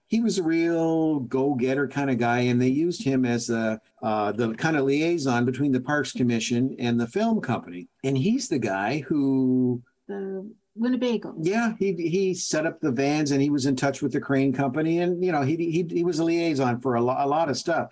he 0.08 0.20
was 0.20 0.38
a 0.38 0.42
real 0.42 1.20
go-getter 1.20 1.86
kind 1.86 2.10
of 2.10 2.18
guy, 2.18 2.40
and 2.40 2.60
they 2.60 2.68
used 2.68 3.04
him 3.04 3.24
as 3.26 3.46
the 3.46 3.78
uh, 4.02 4.32
the 4.32 4.54
kind 4.54 4.76
of 4.76 4.84
liaison 4.84 5.44
between 5.44 5.70
the 5.70 5.80
Parks 5.80 6.12
Commission 6.12 6.74
and 6.78 6.98
the 6.98 7.06
film 7.06 7.40
company. 7.40 7.88
And 8.02 8.16
he's 8.16 8.48
the 8.48 8.58
guy 8.58 9.00
who 9.06 9.82
the 10.08 10.50
Winnebago. 10.74 11.34
Yeah, 11.40 11.74
he 11.78 11.92
he 11.92 12.32
set 12.32 12.64
up 12.64 12.80
the 12.80 12.90
vans, 12.90 13.32
and 13.32 13.42
he 13.42 13.50
was 13.50 13.66
in 13.66 13.76
touch 13.76 14.00
with 14.00 14.12
the 14.12 14.20
crane 14.20 14.52
company, 14.52 15.00
and 15.00 15.22
you 15.22 15.30
know 15.30 15.42
he 15.42 15.56
he 15.56 15.86
he 15.88 16.04
was 16.04 16.18
a 16.18 16.24
liaison 16.24 16.80
for 16.80 16.94
a, 16.94 17.02
lo- 17.02 17.16
a 17.18 17.28
lot 17.28 17.50
of 17.50 17.58
stuff. 17.58 17.88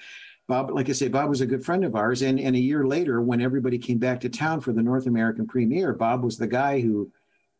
Bob, 0.48 0.70
like 0.70 0.88
I 0.88 0.92
say, 0.92 1.08
Bob 1.08 1.28
was 1.28 1.40
a 1.40 1.46
good 1.46 1.64
friend 1.64 1.84
of 1.84 1.94
ours, 1.94 2.22
and 2.22 2.40
and 2.40 2.56
a 2.56 2.60
year 2.60 2.86
later, 2.86 3.20
when 3.20 3.42
everybody 3.42 3.76
came 3.78 3.98
back 3.98 4.20
to 4.20 4.30
town 4.30 4.60
for 4.60 4.72
the 4.72 4.82
North 4.82 5.06
American 5.06 5.46
premiere, 5.46 5.92
Bob 5.92 6.24
was 6.24 6.38
the 6.38 6.46
guy 6.46 6.80
who 6.80 7.12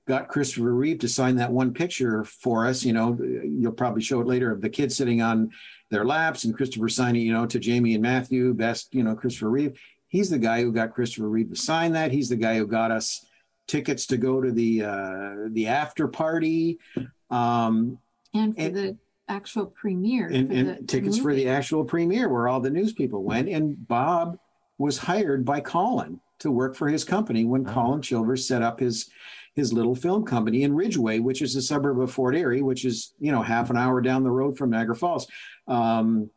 got 0.07 0.29
Christopher 0.29 0.73
Reeve 0.73 1.01
to 1.01 1.09
sign 1.09 1.37
that 1.37 1.53
one 1.53 1.75
picture 1.75 2.25
for 2.25 2.67
us. 2.67 2.85
You 2.85 2.93
know, 2.93 3.19
you'll 3.21 3.73
probably 3.73 4.03
show 4.03 4.21
it 4.21 4.27
later 4.27 4.53
of 4.53 4.61
the 4.61 4.69
kids 4.69 4.97
sitting 4.97 5.21
on 5.21 5.51
their 5.91 6.05
laps 6.05 6.45
and 6.45 6.55
Christopher 6.55 6.89
signing, 6.89 7.23
you 7.23 7.33
know, 7.33 7.47
to 7.47 7.59
Jamie 7.59 7.95
and 7.95 8.03
Matthew, 8.03 8.55
best, 8.55 8.95
you 8.95 9.03
know, 9.03 9.15
Christopher 9.15 9.51
Reeve. 9.51 9.79
He's 10.09 10.31
the 10.31 10.39
guy 10.39 10.63
who 10.63 10.73
got 10.73 10.95
Christopher 10.95 11.29
Reeve 11.29 11.51
to 11.51 11.57
sign 11.57 11.93
that. 11.93 12.13
He's 12.13 12.29
the 12.29 12.37
guy 12.37 12.57
who 12.57 12.67
got 12.67 12.91
us 12.91 13.27
tickets 13.67 14.07
to 14.07 14.17
go 14.17 14.41
to 14.41 14.53
the 14.53 14.85
uh, 14.85 15.35
the 15.51 15.67
after 15.67 16.07
party. 16.09 16.79
Um, 17.31 17.99
and 18.33 18.55
for 18.55 18.63
and, 18.63 18.77
the 18.77 18.97
actual 19.29 19.67
premiere. 19.67 20.29
And, 20.29 20.53
and 20.53 20.89
tickets 20.89 21.19
for 21.19 21.35
the 21.35 21.49
actual 21.49 21.85
premiere 21.85 22.29
where 22.29 22.49
all 22.49 22.61
the 22.61 22.71
news 22.71 22.93
people 22.93 23.25
went. 23.25 23.49
And 23.49 23.87
Bob 23.89 24.39
was 24.79 24.99
hired 24.99 25.45
by 25.45 25.61
Colin 25.61 26.21
to 26.39 26.51
work 26.51 26.77
for 26.77 26.89
his 26.89 27.05
company 27.05 27.45
when 27.45 27.69
oh. 27.69 27.73
Colin 27.73 28.03
Chilvers 28.03 28.47
set 28.47 28.63
up 28.63 28.79
his 28.79 29.11
his 29.57 29.73
little 29.73 29.95
film 29.95 30.25
company 30.25 30.63
in 30.63 30.75
Ridgeway, 30.75 31.19
which 31.19 31.43
is 31.43 31.57
a 31.57 31.63
suburb 31.63 31.99
of 32.01 32.13
Fort 32.13 32.37
Erie, 32.37 32.63
which 32.63 32.85
is 32.85 33.15
you 33.19 33.33
know 33.33 33.43
half 33.43 33.71
an 33.71 33.77
hour 33.77 34.01
down 34.01 34.23
the 34.23 34.31
road 34.31 34.57
from 34.57 34.71
Niagara 34.71 34.95
Falls. 34.95 35.27
Um, 35.67 36.31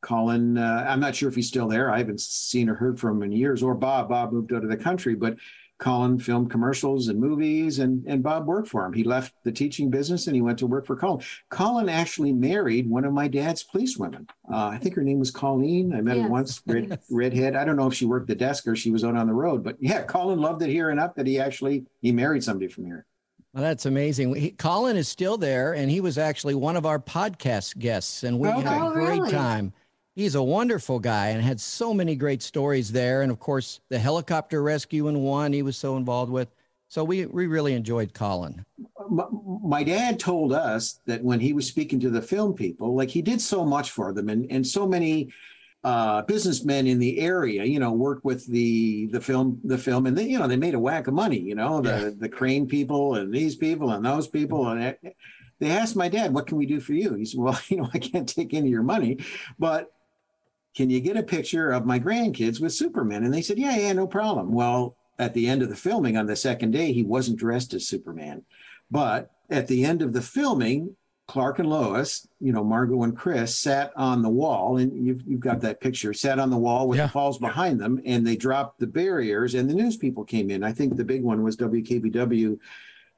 Colin, 0.00 0.56
uh, 0.56 0.86
I'm 0.88 1.00
not 1.00 1.16
sure 1.16 1.28
if 1.28 1.34
he's 1.34 1.48
still 1.48 1.66
there. 1.66 1.90
I 1.90 1.98
haven't 1.98 2.20
seen 2.20 2.68
or 2.68 2.74
heard 2.74 3.00
from 3.00 3.16
him 3.16 3.24
in 3.24 3.32
years. 3.32 3.64
Or 3.64 3.74
Bob. 3.74 4.10
Bob 4.10 4.32
moved 4.32 4.52
out 4.52 4.62
of 4.62 4.70
the 4.70 4.76
country, 4.76 5.16
but 5.16 5.36
Colin 5.78 6.18
filmed 6.18 6.50
commercials 6.50 7.08
and 7.08 7.20
movies, 7.20 7.78
and, 7.78 8.04
and 8.06 8.22
Bob 8.22 8.46
worked 8.46 8.68
for 8.68 8.84
him. 8.84 8.92
He 8.92 9.04
left 9.04 9.32
the 9.44 9.52
teaching 9.52 9.90
business 9.90 10.26
and 10.26 10.34
he 10.34 10.42
went 10.42 10.58
to 10.58 10.66
work 10.66 10.86
for 10.86 10.96
Colin. 10.96 11.24
Colin 11.50 11.88
actually 11.88 12.32
married 12.32 12.90
one 12.90 13.04
of 13.04 13.12
my 13.12 13.28
dad's 13.28 13.62
police 13.62 13.96
women. 13.96 14.26
Uh, 14.50 14.66
I 14.66 14.78
think 14.78 14.96
her 14.96 15.04
name 15.04 15.20
was 15.20 15.30
Colleen. 15.30 15.94
I 15.94 16.00
met 16.00 16.16
yes. 16.16 16.24
her 16.24 16.30
once, 16.30 16.62
red, 16.66 16.88
yes. 16.88 16.98
redhead. 17.10 17.54
I 17.54 17.64
don't 17.64 17.76
know 17.76 17.86
if 17.86 17.94
she 17.94 18.06
worked 18.06 18.26
the 18.26 18.34
desk 18.34 18.66
or 18.66 18.74
she 18.74 18.90
was 18.90 19.04
out 19.04 19.16
on 19.16 19.28
the 19.28 19.32
road, 19.32 19.62
but 19.62 19.76
yeah, 19.78 20.02
Colin 20.02 20.40
loved 20.40 20.62
it 20.62 20.70
here 20.70 20.90
enough 20.90 21.14
that 21.14 21.26
he 21.26 21.38
actually 21.38 21.86
he 22.00 22.10
married 22.10 22.42
somebody 22.42 22.68
from 22.68 22.84
here. 22.84 23.06
Well, 23.54 23.62
that's 23.62 23.86
amazing. 23.86 24.34
He, 24.34 24.50
Colin 24.50 24.96
is 24.96 25.08
still 25.08 25.38
there, 25.38 25.72
and 25.74 25.90
he 25.90 26.00
was 26.00 26.18
actually 26.18 26.54
one 26.54 26.76
of 26.76 26.84
our 26.84 26.98
podcast 26.98 27.78
guests, 27.78 28.22
and 28.22 28.38
we 28.38 28.48
oh, 28.48 28.60
had 28.60 28.82
a 28.82 28.92
great 28.92 29.20
really? 29.20 29.30
time. 29.30 29.72
He's 30.18 30.34
a 30.34 30.42
wonderful 30.42 30.98
guy 30.98 31.28
and 31.28 31.40
had 31.40 31.60
so 31.60 31.94
many 31.94 32.16
great 32.16 32.42
stories 32.42 32.90
there. 32.90 33.22
And 33.22 33.30
of 33.30 33.38
course, 33.38 33.78
the 33.88 34.00
helicopter 34.00 34.64
rescue 34.64 35.06
in 35.06 35.22
one 35.22 35.52
he 35.52 35.62
was 35.62 35.76
so 35.76 35.96
involved 35.96 36.32
with. 36.32 36.48
So 36.88 37.04
we, 37.04 37.26
we 37.26 37.46
really 37.46 37.74
enjoyed 37.74 38.14
Colin. 38.14 38.64
My, 39.08 39.26
my, 39.62 39.84
dad 39.84 40.18
told 40.18 40.52
us 40.52 40.98
that 41.06 41.22
when 41.22 41.38
he 41.38 41.52
was 41.52 41.68
speaking 41.68 42.00
to 42.00 42.10
the 42.10 42.20
film 42.20 42.54
people, 42.54 42.96
like 42.96 43.10
he 43.10 43.22
did 43.22 43.40
so 43.40 43.64
much 43.64 43.92
for 43.92 44.12
them 44.12 44.28
and, 44.28 44.50
and 44.50 44.66
so 44.66 44.88
many 44.88 45.30
uh, 45.84 46.22
businessmen 46.22 46.88
in 46.88 46.98
the 46.98 47.20
area, 47.20 47.62
you 47.62 47.78
know, 47.78 47.92
worked 47.92 48.24
with 48.24 48.44
the 48.48 49.06
the 49.12 49.20
film 49.20 49.60
the 49.62 49.78
film 49.78 50.06
and 50.06 50.18
they, 50.18 50.24
you 50.24 50.36
know 50.36 50.48
they 50.48 50.56
made 50.56 50.74
a 50.74 50.80
whack 50.80 51.06
of 51.06 51.14
money, 51.14 51.38
you 51.38 51.54
know, 51.54 51.80
the 51.80 51.90
yeah. 51.90 52.10
the 52.18 52.28
crane 52.28 52.66
people 52.66 53.14
and 53.14 53.32
these 53.32 53.54
people 53.54 53.92
and 53.92 54.04
those 54.04 54.26
people 54.26 54.66
and 54.66 54.96
they 55.60 55.70
asked 55.70 55.94
my 55.94 56.08
dad, 56.08 56.34
"What 56.34 56.48
can 56.48 56.58
we 56.58 56.66
do 56.66 56.80
for 56.80 56.92
you?" 56.92 57.14
He 57.14 57.24
said, 57.24 57.38
"Well, 57.38 57.58
you 57.68 57.76
know, 57.76 57.88
I 57.94 58.00
can't 58.00 58.28
take 58.28 58.52
any 58.52 58.66
of 58.66 58.72
your 58.72 58.82
money, 58.82 59.18
but 59.60 59.92
can 60.74 60.90
you 60.90 61.00
get 61.00 61.16
a 61.16 61.22
picture 61.22 61.70
of 61.70 61.86
my 61.86 61.98
grandkids 61.98 62.60
with 62.60 62.72
Superman? 62.72 63.24
And 63.24 63.32
they 63.32 63.42
said, 63.42 63.58
yeah, 63.58 63.76
yeah, 63.76 63.92
no 63.92 64.06
problem. 64.06 64.52
Well, 64.52 64.96
at 65.18 65.34
the 65.34 65.48
end 65.48 65.62
of 65.62 65.68
the 65.68 65.76
filming 65.76 66.16
on 66.16 66.26
the 66.26 66.36
second 66.36 66.70
day, 66.70 66.92
he 66.92 67.02
wasn't 67.02 67.38
dressed 67.38 67.74
as 67.74 67.88
Superman. 67.88 68.44
But 68.90 69.30
at 69.50 69.66
the 69.66 69.84
end 69.84 70.02
of 70.02 70.12
the 70.12 70.22
filming, 70.22 70.96
Clark 71.26 71.58
and 71.58 71.68
Lois, 71.68 72.26
you 72.40 72.52
know, 72.52 72.64
Margot 72.64 73.02
and 73.02 73.16
Chris 73.16 73.58
sat 73.58 73.92
on 73.96 74.22
the 74.22 74.30
wall, 74.30 74.78
and 74.78 75.06
you've, 75.06 75.22
you've 75.26 75.40
got 75.40 75.60
that 75.60 75.80
picture, 75.80 76.14
sat 76.14 76.38
on 76.38 76.48
the 76.48 76.56
wall 76.56 76.88
with 76.88 76.98
yeah. 76.98 77.06
the 77.06 77.12
falls 77.12 77.38
behind 77.38 77.78
them, 77.78 78.00
and 78.06 78.26
they 78.26 78.34
dropped 78.36 78.78
the 78.78 78.86
barriers, 78.86 79.54
and 79.54 79.68
the 79.68 79.74
news 79.74 79.98
people 79.98 80.24
came 80.24 80.50
in. 80.50 80.64
I 80.64 80.72
think 80.72 80.96
the 80.96 81.04
big 81.04 81.22
one 81.22 81.42
was 81.42 81.56
WKBW 81.58 82.58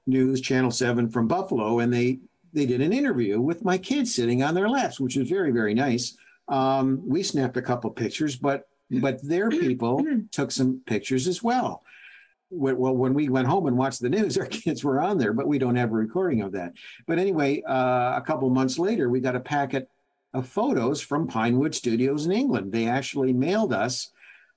News, 0.07 0.41
Channel 0.41 0.73
7 0.73 1.09
from 1.09 1.29
Buffalo, 1.29 1.79
and 1.79 1.93
they 1.93 2.19
they 2.53 2.67
did 2.67 2.81
an 2.81 2.93
interview 2.93 3.41
with 3.41 3.65
my 3.65 3.79
kids 3.79 4.13
sitting 4.13 4.43
on 4.43 4.55
their 4.55 4.69
laps, 4.69 4.99
which 4.99 5.15
was 5.15 5.29
very, 5.29 5.53
very 5.53 5.73
nice. 5.73 6.17
Um, 6.51 7.03
we 7.07 7.23
snapped 7.23 7.57
a 7.57 7.63
couple 7.63 7.91
pictures, 7.91 8.37
but 8.37 8.69
but 8.91 9.27
their 9.27 9.49
people 9.65 10.05
took 10.33 10.51
some 10.51 10.83
pictures 10.85 11.27
as 11.27 11.43
well. 11.43 11.83
Well, 12.51 12.97
when 12.97 13.15
we 13.15 13.29
went 13.29 13.47
home 13.47 13.69
and 13.69 13.79
watched 13.79 14.03
the 14.03 14.11
news, 14.11 14.37
our 14.39 14.47
kids 14.47 14.85
were 14.85 15.01
on 15.01 15.19
there, 15.19 15.33
but 15.33 15.47
we 15.47 15.59
don't 15.59 15.77
have 15.77 15.93
a 15.93 15.95
recording 15.95 16.43
of 16.43 16.53
that. 16.53 16.75
But 17.07 17.19
anyway, 17.19 17.63
uh, 17.63 18.17
a 18.17 18.23
couple 18.27 18.51
months 18.51 18.79
later, 18.79 19.09
we 19.09 19.21
got 19.21 19.37
a 19.37 19.41
packet 19.41 19.89
of 20.35 20.49
photos 20.49 21.01
from 21.01 21.29
Pinewood 21.29 21.75
Studios 21.75 22.27
in 22.27 22.33
England. 22.33 22.73
They 22.73 22.87
actually 22.87 23.33
mailed 23.33 23.73
us, 23.73 24.11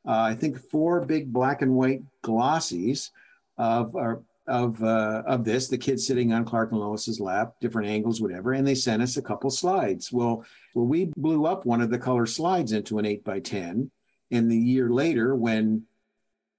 uh, 0.08 0.22
I 0.22 0.36
think, 0.36 0.60
four 0.60 1.02
big 1.02 1.32
black 1.32 1.62
and 1.62 1.76
white 1.76 2.02
glossies 2.24 3.12
of 3.58 3.96
our 3.96 4.22
of 4.48 4.82
uh, 4.84 5.24
of 5.26 5.46
this, 5.46 5.68
the 5.68 5.78
kids 5.78 6.06
sitting 6.06 6.34
on 6.34 6.46
Clark 6.46 6.72
and 6.72 6.80
Lois's 6.80 7.20
lap, 7.20 7.54
different 7.62 7.88
angles, 7.88 8.22
whatever, 8.22 8.54
and 8.54 8.68
they 8.68 8.76
sent 8.76 9.02
us 9.02 9.18
a 9.18 9.22
couple 9.22 9.50
slides. 9.50 10.12
Well, 10.12 10.46
well, 10.76 10.86
we 10.86 11.12
blew 11.16 11.46
up 11.46 11.66
one 11.66 11.82
of 11.82 11.90
the 11.90 12.00
color 12.00 12.26
slides 12.26 12.72
into 12.72 13.00
an 13.00 13.06
eight 13.06 13.24
by 13.24 13.40
ten, 13.40 13.92
and 14.32 14.52
the 14.52 14.58
year 14.58 14.90
later, 14.90 15.36
when 15.36 15.84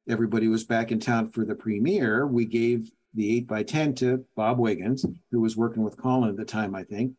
everybody 0.08 0.48
was 0.48 0.64
back 0.64 0.92
in 0.92 1.00
town 1.00 1.30
for 1.30 1.44
the 1.44 1.54
premiere, 1.54 2.26
we 2.26 2.44
gave 2.44 2.90
the 3.14 3.36
eight 3.36 3.46
by 3.46 3.62
ten 3.62 3.94
to 3.94 4.24
Bob 4.34 4.58
Wiggins, 4.58 5.06
who 5.30 5.40
was 5.40 5.56
working 5.56 5.82
with 5.82 5.96
Colin 5.96 6.30
at 6.30 6.36
the 6.36 6.44
time, 6.44 6.74
I 6.74 6.84
think. 6.84 7.12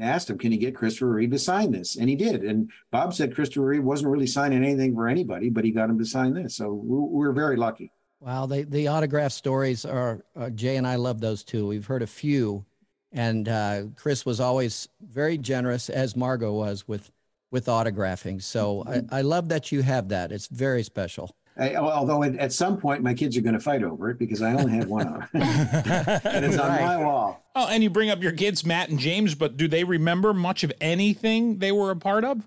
Asked 0.00 0.30
him, 0.30 0.38
"Can 0.38 0.52
you 0.52 0.58
get 0.58 0.76
Christopher 0.76 1.10
Reeve 1.10 1.30
to 1.32 1.38
sign 1.38 1.72
this?" 1.72 1.96
And 1.96 2.08
he 2.08 2.14
did. 2.14 2.44
And 2.44 2.70
Bob 2.90 3.14
said 3.14 3.34
Christopher 3.34 3.66
Reeve 3.66 3.84
wasn't 3.84 4.12
really 4.12 4.26
signing 4.26 4.62
anything 4.62 4.94
for 4.94 5.08
anybody, 5.08 5.50
but 5.50 5.64
he 5.64 5.70
got 5.70 5.90
him 5.90 5.98
to 5.98 6.04
sign 6.04 6.34
this. 6.34 6.56
So 6.56 6.72
we 6.72 6.98
we're 6.98 7.32
very 7.32 7.56
lucky. 7.56 7.90
Wow, 8.20 8.46
they, 8.46 8.64
the 8.64 8.88
autograph 8.88 9.32
stories 9.32 9.84
are 9.84 10.22
uh, 10.36 10.50
Jay 10.50 10.76
and 10.76 10.86
I 10.86 10.96
love 10.96 11.20
those 11.20 11.42
too. 11.42 11.66
We've 11.66 11.86
heard 11.86 12.02
a 12.02 12.06
few, 12.06 12.64
and 13.12 13.48
uh, 13.48 13.82
Chris 13.96 14.26
was 14.26 14.40
always 14.40 14.88
very 15.00 15.38
generous, 15.38 15.88
as 15.88 16.14
Margot 16.14 16.52
was 16.52 16.86
with 16.86 17.10
with 17.50 17.66
autographing. 17.66 18.42
So 18.42 18.84
I, 18.86 19.18
I 19.18 19.20
love 19.22 19.48
that 19.48 19.72
you 19.72 19.82
have 19.82 20.10
that. 20.10 20.32
It's 20.32 20.46
very 20.46 20.82
special. 20.82 21.34
I, 21.56 21.74
although 21.74 22.22
at, 22.22 22.52
some 22.52 22.78
point 22.78 23.02
my 23.02 23.12
kids 23.12 23.36
are 23.36 23.40
going 23.40 23.54
to 23.54 23.60
fight 23.60 23.82
over 23.82 24.08
it 24.10 24.18
because 24.18 24.40
I 24.40 24.54
only 24.54 24.72
have 24.72 24.88
one 24.88 25.06
of 25.06 25.28
and 25.34 26.44
it's 26.44 26.56
on 26.56 26.68
my 26.68 26.96
wall. 26.96 27.44
Oh, 27.54 27.66
and 27.68 27.82
you 27.82 27.90
bring 27.90 28.08
up 28.08 28.22
your 28.22 28.32
kids, 28.32 28.64
Matt 28.64 28.88
and 28.88 28.98
James, 28.98 29.34
but 29.34 29.56
do 29.56 29.66
they 29.68 29.84
remember 29.84 30.32
much 30.32 30.62
of 30.64 30.72
anything 30.80 31.58
they 31.58 31.72
were 31.72 31.90
a 31.90 31.96
part 31.96 32.24
of? 32.24 32.46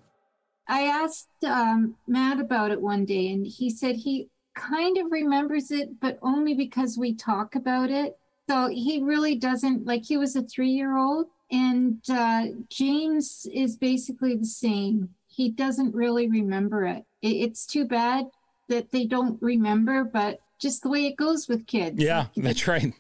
I 0.68 0.84
asked 0.84 1.28
um, 1.46 1.96
Matt 2.08 2.40
about 2.40 2.72
it 2.72 2.82
one 2.82 3.06
day, 3.06 3.32
and 3.32 3.46
he 3.46 3.70
said 3.70 3.98
he 3.98 4.30
kind 4.56 4.98
of 4.98 5.12
remembers 5.12 5.72
it, 5.72 6.00
but 6.00 6.20
only 6.22 6.54
because 6.54 6.98
we 6.98 7.14
talk 7.14 7.56
about 7.56 7.90
it. 7.90 8.18
So 8.50 8.68
he 8.68 9.02
really 9.02 9.36
doesn't 9.36 9.86
like 9.86 10.04
he 10.06 10.18
was 10.18 10.36
a 10.36 10.44
three 10.44 10.70
year 10.70 10.98
old, 10.98 11.28
and 11.52 12.02
uh, 12.10 12.48
James 12.70 13.48
is 13.54 13.78
basically 13.78 14.36
the 14.36 14.46
same. 14.46 15.10
He 15.28 15.50
doesn't 15.50 15.96
really 15.96 16.28
remember 16.28 16.86
it. 16.86 17.06
it. 17.22 17.28
It's 17.30 17.66
too 17.66 17.86
bad 17.86 18.26
that 18.68 18.92
they 18.92 19.06
don't 19.06 19.42
remember, 19.42 20.04
but 20.04 20.40
just 20.60 20.84
the 20.84 20.90
way 20.90 21.06
it 21.06 21.16
goes 21.16 21.48
with 21.48 21.68
kids. 21.68 22.02
Yeah, 22.02 22.28
that's 22.36 22.68
right. 22.68 22.94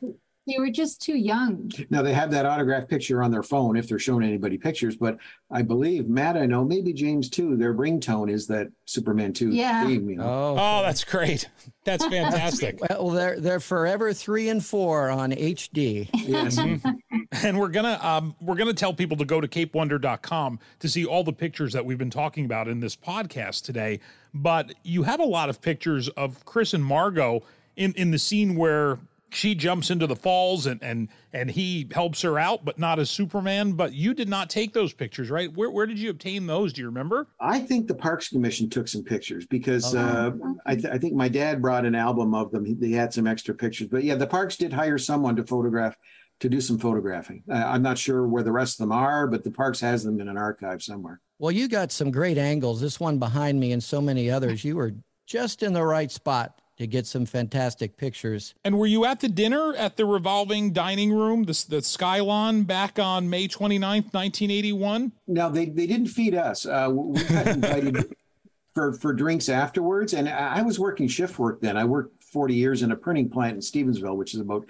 They 0.45 0.59
were 0.59 0.69
just 0.69 1.01
too 1.01 1.15
young. 1.15 1.71
Now 1.89 2.01
they 2.01 2.13
have 2.13 2.29
that 2.31 2.45
autograph 2.45 2.89
picture 2.89 3.23
on 3.23 3.31
their 3.31 3.43
phone 3.43 3.77
if 3.77 3.87
they're 3.87 3.99
showing 3.99 4.23
anybody 4.23 4.57
pictures, 4.57 4.97
but 4.97 5.17
I 5.49 5.61
believe 5.61 6.09
Matt, 6.09 6.35
I 6.35 6.45
know 6.45 6.65
maybe 6.65 6.91
James 6.91 7.29
too. 7.29 7.55
Their 7.55 7.73
ringtone 7.73 8.29
is 8.29 8.47
that 8.47 8.67
Superman 8.85 9.31
two 9.31 9.51
yeah. 9.51 9.85
theme. 9.85 10.09
You 10.09 10.17
know? 10.17 10.23
Oh, 10.23 10.55
oh, 10.59 10.81
that's 10.81 11.05
great. 11.05 11.47
That's 11.85 12.05
fantastic. 12.05 12.79
well, 12.89 13.09
they're 13.09 13.39
they're 13.39 13.59
forever 13.61 14.11
three 14.11 14.49
and 14.49 14.63
four 14.63 15.09
on 15.09 15.31
HD. 15.31 16.09
Yes. 16.13 16.57
and 17.43 17.57
we're 17.57 17.69
gonna 17.69 17.97
um, 18.01 18.35
we're 18.41 18.55
gonna 18.55 18.73
tell 18.73 18.93
people 18.93 19.15
to 19.17 19.25
go 19.25 19.39
to 19.39 19.47
capedwonder.com 19.47 20.59
to 20.79 20.89
see 20.89 21.05
all 21.05 21.23
the 21.23 21.33
pictures 21.33 21.71
that 21.71 21.85
we've 21.85 21.97
been 21.97 22.09
talking 22.09 22.43
about 22.43 22.67
in 22.67 22.81
this 22.81 22.95
podcast 22.95 23.63
today. 23.63 24.01
But 24.33 24.73
you 24.83 25.03
have 25.03 25.19
a 25.19 25.25
lot 25.25 25.49
of 25.49 25.61
pictures 25.61 26.09
of 26.09 26.43
Chris 26.43 26.73
and 26.73 26.83
Margot 26.83 27.43
in 27.75 27.93
in 27.93 28.11
the 28.11 28.19
scene 28.19 28.55
where 28.55 28.99
she 29.33 29.55
jumps 29.55 29.89
into 29.89 30.07
the 30.07 30.15
falls 30.15 30.65
and 30.65 30.81
and 30.83 31.09
and 31.31 31.49
he 31.49 31.87
helps 31.91 32.21
her 32.21 32.37
out, 32.37 32.63
but 32.63 32.79
not 32.79 32.99
as 32.99 33.09
Superman. 33.09 33.73
But 33.73 33.93
you 33.93 34.13
did 34.13 34.29
not 34.29 34.49
take 34.49 34.73
those 34.73 34.93
pictures, 34.93 35.29
right? 35.29 35.51
Where 35.53 35.69
where 35.69 35.85
did 35.85 35.99
you 35.99 36.09
obtain 36.09 36.47
those? 36.47 36.73
Do 36.73 36.81
you 36.81 36.87
remember? 36.87 37.27
I 37.39 37.59
think 37.59 37.87
the 37.87 37.95
Parks 37.95 38.29
Commission 38.29 38.69
took 38.69 38.87
some 38.87 39.03
pictures 39.03 39.45
because 39.45 39.95
uh, 39.95 40.31
I, 40.65 40.75
th- 40.75 40.93
I 40.93 40.97
think 40.97 41.13
my 41.13 41.27
dad 41.27 41.61
brought 41.61 41.85
an 41.85 41.95
album 41.95 42.33
of 42.33 42.51
them. 42.51 42.79
They 42.79 42.91
had 42.91 43.13
some 43.13 43.27
extra 43.27 43.53
pictures, 43.53 43.87
but 43.87 44.03
yeah, 44.03 44.15
the 44.15 44.27
parks 44.27 44.55
did 44.55 44.73
hire 44.73 44.97
someone 44.97 45.35
to 45.35 45.43
photograph 45.43 45.97
to 46.39 46.49
do 46.49 46.59
some 46.59 46.77
photographing. 46.77 47.43
Uh, 47.49 47.53
I'm 47.53 47.81
not 47.81 47.97
sure 47.97 48.27
where 48.27 48.43
the 48.43 48.51
rest 48.51 48.75
of 48.75 48.83
them 48.83 48.91
are, 48.91 49.27
but 49.27 49.43
the 49.43 49.51
parks 49.51 49.79
has 49.81 50.03
them 50.03 50.19
in 50.19 50.27
an 50.27 50.37
archive 50.37 50.81
somewhere. 50.83 51.21
Well, 51.39 51.51
you 51.51 51.67
got 51.67 51.91
some 51.91 52.11
great 52.11 52.37
angles. 52.37 52.81
This 52.81 52.99
one 52.99 53.19
behind 53.19 53.59
me 53.59 53.71
and 53.71 53.83
so 53.83 54.01
many 54.01 54.29
others. 54.29 54.63
You 54.63 54.75
were 54.75 54.93
just 55.25 55.63
in 55.63 55.73
the 55.73 55.83
right 55.83 56.11
spot 56.11 56.59
to 56.83 56.87
get 56.87 57.07
some 57.07 57.25
fantastic 57.25 57.95
pictures. 57.95 58.53
And 58.65 58.77
were 58.77 58.85
you 58.85 59.05
at 59.05 59.21
the 59.21 59.29
dinner 59.29 59.73
at 59.75 59.95
the 59.95 60.05
revolving 60.05 60.73
dining 60.73 61.13
room, 61.13 61.43
the, 61.43 61.65
the 61.69 61.77
Skylon, 61.77 62.67
back 62.67 62.99
on 62.99 63.29
May 63.29 63.47
29th, 63.47 64.13
1981? 64.13 65.13
No, 65.27 65.49
they, 65.49 65.65
they 65.65 65.87
didn't 65.87 66.07
feed 66.07 66.35
us. 66.35 66.65
Uh, 66.65 66.89
we 66.91 67.23
got 67.23 67.47
invited 67.47 68.13
for, 68.73 68.91
for 68.91 69.13
drinks 69.13 69.47
afterwards. 69.47 70.13
And 70.13 70.27
I 70.27 70.61
was 70.61 70.77
working 70.77 71.07
shift 71.07 71.39
work 71.39 71.61
then. 71.61 71.77
I 71.77 71.85
worked 71.85 72.21
40 72.23 72.53
years 72.53 72.83
in 72.83 72.91
a 72.91 72.97
printing 72.97 73.29
plant 73.29 73.55
in 73.55 73.61
Stevensville, 73.61 74.17
which 74.17 74.33
is 74.33 74.41
about 74.41 74.65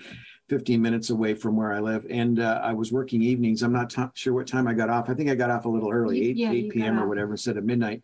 15 0.49 0.79
minutes 0.79 1.09
away 1.09 1.33
from 1.33 1.55
where 1.55 1.73
I 1.73 1.79
live. 1.79 2.05
And 2.11 2.39
uh, 2.39 2.61
I 2.63 2.73
was 2.73 2.91
working 2.91 3.23
evenings. 3.23 3.63
I'm 3.63 3.73
not 3.73 3.89
t- 3.89 4.03
sure 4.13 4.33
what 4.33 4.45
time 4.45 4.67
I 4.67 4.75
got 4.75 4.91
off. 4.91 5.09
I 5.09 5.15
think 5.15 5.31
I 5.31 5.35
got 5.35 5.49
off 5.49 5.65
a 5.65 5.69
little 5.69 5.89
early, 5.91 6.29
8, 6.29 6.35
Yeah, 6.37 6.51
8 6.51 6.69
p.m. 6.69 6.99
or 6.99 7.07
whatever, 7.07 7.31
instead 7.31 7.57
of 7.57 7.63
midnight. 7.63 8.03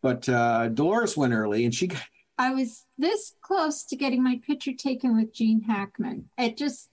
But 0.00 0.26
uh, 0.30 0.68
Dolores 0.68 1.14
went 1.14 1.34
early 1.34 1.66
and 1.66 1.74
she 1.74 1.88
got, 1.88 2.00
I 2.40 2.54
was 2.54 2.86
this 2.96 3.34
close 3.42 3.84
to 3.84 3.96
getting 3.96 4.22
my 4.24 4.40
picture 4.46 4.72
taken 4.72 5.14
with 5.14 5.34
Gene 5.34 5.60
Hackman. 5.60 6.30
It 6.38 6.56
just 6.56 6.88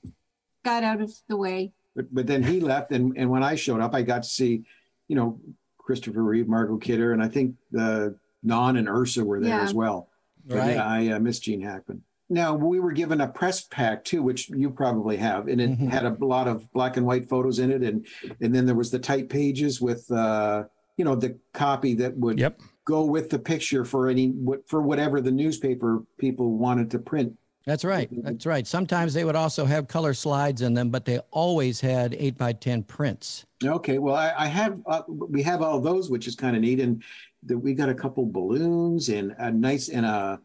got 0.66 0.84
out 0.84 1.00
of 1.00 1.14
the 1.30 1.38
way. 1.38 1.72
but, 1.96 2.14
but 2.14 2.28
then 2.28 2.44
he 2.44 2.60
left. 2.60 2.92
And, 2.92 3.18
and 3.18 3.30
when 3.30 3.44
I 3.44 3.56
showed 3.56 3.80
up, 3.80 3.96
I 3.96 4.02
got 4.02 4.24
to 4.24 4.30
see, 4.30 4.64
you 5.08 5.16
know, 5.16 5.40
Christopher 5.78 6.22
Reeve, 6.22 6.50
Margot 6.50 6.76
Kidder, 6.78 7.14
and 7.14 7.24
I 7.24 7.30
think 7.30 7.56
the 7.72 8.18
Non 8.44 8.76
and 8.76 8.90
Ursa 8.90 9.24
were 9.24 9.40
there 9.40 9.58
Yeah. 9.58 9.64
as 9.64 9.74
well. 9.74 10.10
But 10.46 10.58
Right. 10.58 10.76
yeah, 10.76 10.86
I 10.86 11.08
uh, 11.16 11.20
miss 11.20 11.40
Gene 11.40 11.62
Hackman. 11.62 12.04
Now 12.30 12.54
we 12.54 12.82
were 12.82 12.92
given 12.92 13.22
a 13.22 13.28
press 13.30 13.62
pack 13.62 14.04
too, 14.04 14.22
which 14.22 14.50
you 14.50 14.70
probably 14.70 15.16
have, 15.16 15.48
and 15.48 15.62
it 15.62 15.70
Mhm. 15.80 15.90
had 15.90 16.04
a 16.06 16.14
lot 16.26 16.50
of 16.50 16.70
black 16.74 16.98
and 16.98 17.06
white 17.06 17.30
photos 17.30 17.60
in 17.60 17.72
it, 17.72 17.84
and 17.84 18.06
and 18.42 18.54
then 18.54 18.66
there 18.66 18.76
was 18.76 18.92
the 18.92 19.00
type 19.00 19.30
pages 19.30 19.80
with 19.80 20.12
uh, 20.12 20.66
you 20.98 21.06
know 21.06 21.16
the 21.16 21.40
copy 21.54 21.94
that 21.96 22.18
would 22.18 22.38
Yep. 22.38 22.60
Go 22.88 23.04
with 23.04 23.30
the 23.30 23.38
picture 23.38 23.84
for 23.84 24.08
any 24.08 24.34
for 24.66 24.82
whatever 24.82 25.20
the 25.22 25.32
newspaper 25.32 26.04
people 26.18 26.58
wanted 26.58 26.90
to 26.92 27.00
print. 27.00 27.38
That's 27.66 27.84
right. 27.84 28.10
That's 28.24 28.46
right. 28.46 28.66
Sometimes 28.66 29.14
they 29.14 29.26
would 29.26 29.36
also 29.36 29.66
have 29.66 29.90
color 29.90 30.14
slides 30.14 30.62
in 30.62 30.74
them, 30.74 30.90
but 30.90 31.04
they 31.04 31.20
always 31.32 31.82
had 31.82 32.16
eight 32.18 32.38
by 32.38 32.54
10 32.54 32.84
prints. 32.84 33.46
Okay, 33.62 33.98
well 34.00 34.16
I, 34.16 34.34
I 34.38 34.48
have 34.48 34.80
uh, 34.86 35.02
we 35.08 35.44
have 35.44 35.62
all 35.62 35.82
those, 35.82 36.10
which 36.10 36.28
is 36.28 36.36
kind 36.36 36.56
of 36.56 36.62
neat, 36.62 36.80
and 36.80 37.04
that 37.44 37.58
we 37.58 37.74
got 37.74 37.90
a 37.90 37.94
couple 37.94 38.26
balloons 38.26 39.10
and 39.10 39.36
a 39.38 39.52
nice 39.52 39.90
and 39.90 40.06
a 40.06 40.40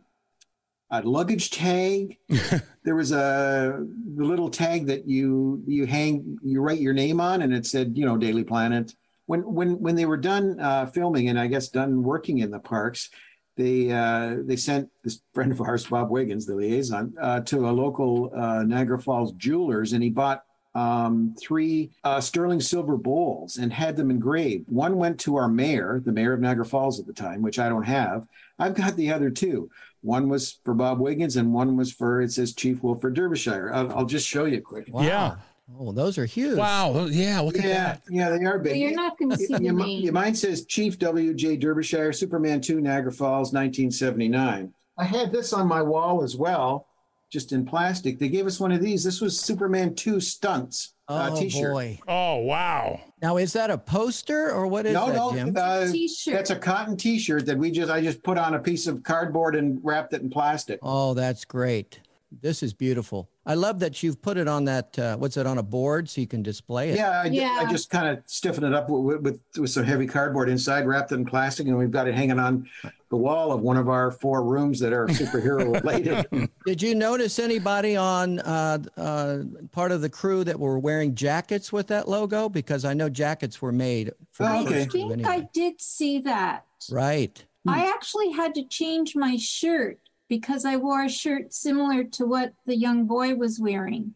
a 0.91 1.03
luggage 1.03 1.51
tag. 1.51 2.19
there 2.85 2.97
was 2.97 3.13
a 3.13 3.87
the 4.17 4.25
little 4.25 4.51
tag 4.51 4.87
that 4.87 5.07
you 5.07 5.63
you 5.65 5.87
hang 5.87 6.37
you 6.43 6.61
write 6.61 6.81
your 6.81 6.93
name 6.93 7.21
on, 7.21 7.43
and 7.43 7.55
it 7.55 7.67
said 7.67 7.97
you 7.97 8.05
know 8.05 8.17
Daily 8.17 8.43
Planet. 8.43 8.93
When 9.33 9.55
when 9.55 9.81
when 9.81 9.95
they 9.95 10.05
were 10.05 10.19
done 10.19 10.61
uh, 10.61 10.85
filming 10.85 11.31
and 11.31 11.41
I 11.41 11.47
guess 11.47 11.69
done 11.69 12.03
working 12.03 12.41
in 12.41 12.51
the 12.51 12.59
parks, 12.59 13.09
they 13.57 13.91
uh, 13.91 14.37
they 14.45 14.57
sent 14.57 14.91
this 15.03 15.23
friend 15.33 15.51
of 15.51 15.63
ours, 15.63 15.87
Bob 15.87 16.11
Wiggins, 16.11 16.45
the 16.45 16.55
liaison, 16.55 17.15
uh, 17.19 17.41
to 17.41 17.67
a 17.67 17.73
local 17.73 18.31
uh, 18.37 18.63
Niagara 18.63 19.01
Falls 19.01 19.33
jewelers, 19.33 19.95
and 19.95 20.03
he 20.03 20.11
bought 20.11 20.43
um, 20.75 21.35
three 21.41 21.93
uh, 22.05 22.21
sterling 22.21 22.61
silver 22.61 22.99
bowls 22.99 23.57
and 23.57 23.73
had 23.73 23.97
them 23.97 24.11
engraved. 24.11 24.67
One 24.69 24.97
went 24.97 25.19
to 25.21 25.37
our 25.37 25.49
mayor, 25.49 26.03
the 26.05 26.13
mayor 26.13 26.35
of 26.35 26.41
Niagara 26.41 26.67
Falls 26.67 27.01
at 27.01 27.07
the 27.07 27.15
time, 27.15 27.41
which 27.41 27.59
I 27.59 27.71
don't 27.71 27.85
have. 27.85 28.27
I've 28.59 28.75
got 28.75 28.97
the 28.97 29.13
other 29.13 29.31
two. 29.31 29.71
One 30.03 30.29
was 30.29 30.61
for 30.63 30.75
Bob 30.75 31.01
Wiggins, 31.01 31.37
and 31.37 31.55
one 31.55 31.79
was 31.79 31.91
for 31.91 32.21
it 32.21 32.33
says 32.33 32.53
Chief 32.53 32.83
Wilford 32.83 33.15
Derbyshire. 33.15 33.73
I'll, 33.73 33.93
I'll 33.97 34.05
just 34.05 34.29
show 34.29 34.45
you 34.45 34.61
quick. 34.61 34.89
Wow. 34.91 35.03
Yeah. 35.03 35.37
Oh, 35.79 35.93
those 35.93 36.19
are 36.19 36.25
huge. 36.27 36.57
Wow. 36.59 37.07
Yeah. 37.07 37.41
Look 37.41 37.57
at 37.59 37.65
Yeah, 37.65 37.69
that. 37.75 38.03
yeah, 38.11 38.31
they 38.31 38.45
are 38.45 38.59
But 38.59 38.65
big. 38.65 38.81
you're 38.81 38.93
not 38.93 39.19
going 39.19 39.31
to 39.31 39.37
see 39.37 39.47
the 39.47 39.63
Your, 39.63 39.75
mi- 39.75 39.97
your 40.01 40.13
mine 40.13 40.35
says 40.35 40.65
Chief 40.67 40.99
W.J. 40.99 41.57
Derbyshire, 41.57 42.13
Superman 42.13 42.61
2, 42.61 42.81
Niagara 42.81 43.13
Falls, 43.13 43.53
1979. 43.53 44.73
I 44.99 45.05
had 45.05 45.33
this 45.33 45.53
on 45.53 45.67
my 45.67 45.83
wall 45.83 46.23
as 46.23 46.37
well, 46.37 46.87
just 47.31 47.53
in 47.53 47.65
plastic. 47.65 48.19
They 48.19 48.29
gave 48.29 48.47
us 48.47 48.61
one 48.61 48.73
of 48.73 48.81
these. 48.83 49.03
This 49.03 49.21
was 49.21 49.39
Superman 49.41 49.95
2 49.95 50.21
Stunts 50.21 50.93
uh, 51.09 51.31
Oh, 51.33 51.41
t-shirt. 51.41 51.73
boy. 51.73 51.99
Oh, 52.07 52.37
wow. 52.39 53.01
Now, 53.23 53.37
is 53.39 53.53
that 53.55 53.71
a 53.71 53.79
poster 53.79 54.51
or 54.53 54.67
what 54.67 54.87
is 54.87 54.95
no, 54.95 55.07
that, 55.07 55.17
no, 55.17 55.33
Jim? 55.33 55.57
uh, 55.57 55.91
T-shirt. 55.91 56.35
that's 56.35 56.51
a 56.51 56.57
cotton 56.57 56.97
T-shirt 56.97 57.47
that 57.47 57.57
we 57.59 57.71
just 57.71 57.91
I 57.91 58.01
just 58.01 58.23
put 58.23 58.37
on 58.39 58.55
a 58.55 58.59
piece 58.59 58.87
of 58.87 59.03
cardboard 59.03 59.57
and 59.57 59.81
wrapped 59.83 60.13
it 60.13 60.23
in 60.23 60.31
plastic. 60.31 60.79
Oh, 60.83 61.15
that's 61.15 61.45
great. 61.45 62.01
This 62.41 62.63
is 62.63 62.73
beautiful. 62.73 63.29
I 63.45 63.55
love 63.55 63.81
that 63.81 64.03
you've 64.03 64.23
put 64.23 64.37
it 64.37 64.47
on 64.47 64.67
that, 64.67 64.97
uh, 64.99 65.17
what's 65.17 65.37
it, 65.37 65.47
on 65.47 65.59
a 65.59 65.63
board 65.65 66.09
so 66.09 66.21
you 66.21 66.29
can 66.29 66.43
display 66.43 66.91
it. 66.91 66.97
Yeah, 66.97 67.23
I, 67.23 67.29
did- 67.29 67.43
I 67.43 67.69
just 67.71 67.91
kind 67.91 68.07
of 68.07 68.23
stiffened 68.27 68.65
it 68.67 68.73
up 68.73 68.89
with, 68.89 69.21
with 69.21 69.41
with 69.59 69.71
some 69.71 69.85
heavy 69.85 70.07
cardboard 70.07 70.49
inside, 70.49 70.87
wrapped 70.87 71.11
in 71.11 71.25
plastic, 71.25 71.67
and 71.67 71.77
we've 71.77 71.91
got 71.91 72.07
it 72.07 72.15
hanging 72.15 72.39
on 72.39 72.69
the 73.11 73.17
wall 73.17 73.53
of 73.53 73.61
one 73.61 73.77
of 73.77 73.89
our 73.89 74.11
four 74.13 74.45
rooms 74.45 74.79
that 74.81 74.93
are 74.93 75.07
superhero 75.09 75.75
related. 75.75 76.27
Did 76.67 76.81
you 76.81 76.95
notice 76.95 77.39
anybody 77.39 77.97
on 77.97 78.39
uh, 78.41 78.79
uh, 78.97 79.39
part 79.73 79.91
of 79.91 80.01
the 80.03 80.09
crew 80.09 80.45
that 80.45 80.59
were 80.59 80.79
wearing 80.79 81.15
jackets 81.15 81.73
with 81.73 81.89
that 81.89 82.09
logo? 82.09 82.49
Because 82.49 82.85
I 82.85 82.95
know 82.95 83.09
jackets 83.09 83.61
were 83.61 83.73
made 83.73 84.13
for 84.31 84.47
Oh, 84.47 84.65
okay. 84.65 84.83
I 84.83 84.85
think 84.87 85.13
anyway. 85.13 85.29
I 85.29 85.49
did 85.53 85.81
see 85.81 86.21
that. 86.21 86.65
Right. 86.91 87.45
I 87.67 87.87
actually 87.87 88.31
had 88.33 88.55
to 88.55 88.65
change 88.65 89.15
my 89.15 89.37
shirt 89.37 89.99
because 90.33 90.65
I 90.65 90.77
wore 90.77 91.03
a 91.05 91.11
shirt 91.11 91.53
similar 91.53 92.05
to 92.05 92.25
what 92.25 92.55
the 92.65 92.75
young 92.75 93.05
boy 93.05 93.35
was 93.35 93.61
wearing. 93.61 94.15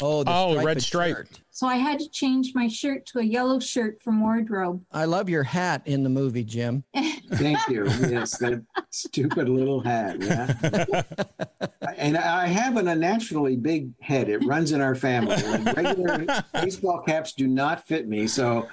Oh, 0.00 0.22
the 0.22 0.30
Oh, 0.30 0.62
red 0.62 0.80
striped 0.80 0.82
stripe. 0.82 1.16
shirt. 1.16 1.40
So 1.50 1.66
I 1.66 1.74
had 1.74 1.98
to 1.98 2.08
change 2.08 2.52
my 2.54 2.68
shirt 2.68 3.04
to 3.06 3.18
a 3.18 3.24
yellow 3.24 3.58
shirt 3.58 4.00
from 4.00 4.20
wardrobe. 4.20 4.84
I 4.92 5.06
love 5.06 5.28
your 5.28 5.42
hat 5.42 5.82
in 5.86 6.04
the 6.04 6.08
movie, 6.08 6.44
Jim. 6.44 6.84
Thank 7.32 7.58
you. 7.68 7.84
Yes, 8.08 8.38
that 8.38 8.62
stupid 8.90 9.48
little 9.48 9.80
hat. 9.80 10.20
Yeah. 10.22 11.02
and 11.96 12.16
I 12.16 12.46
have 12.46 12.76
an 12.76 12.86
unnaturally 12.86 13.56
big 13.56 13.90
head. 14.00 14.28
It 14.28 14.44
runs 14.46 14.70
in 14.70 14.80
our 14.80 14.94
family. 14.94 15.34
Like 15.42 15.76
regular 15.76 16.26
baseball 16.52 17.02
caps 17.02 17.32
do 17.32 17.48
not 17.48 17.84
fit 17.88 18.06
me, 18.06 18.28
so 18.28 18.68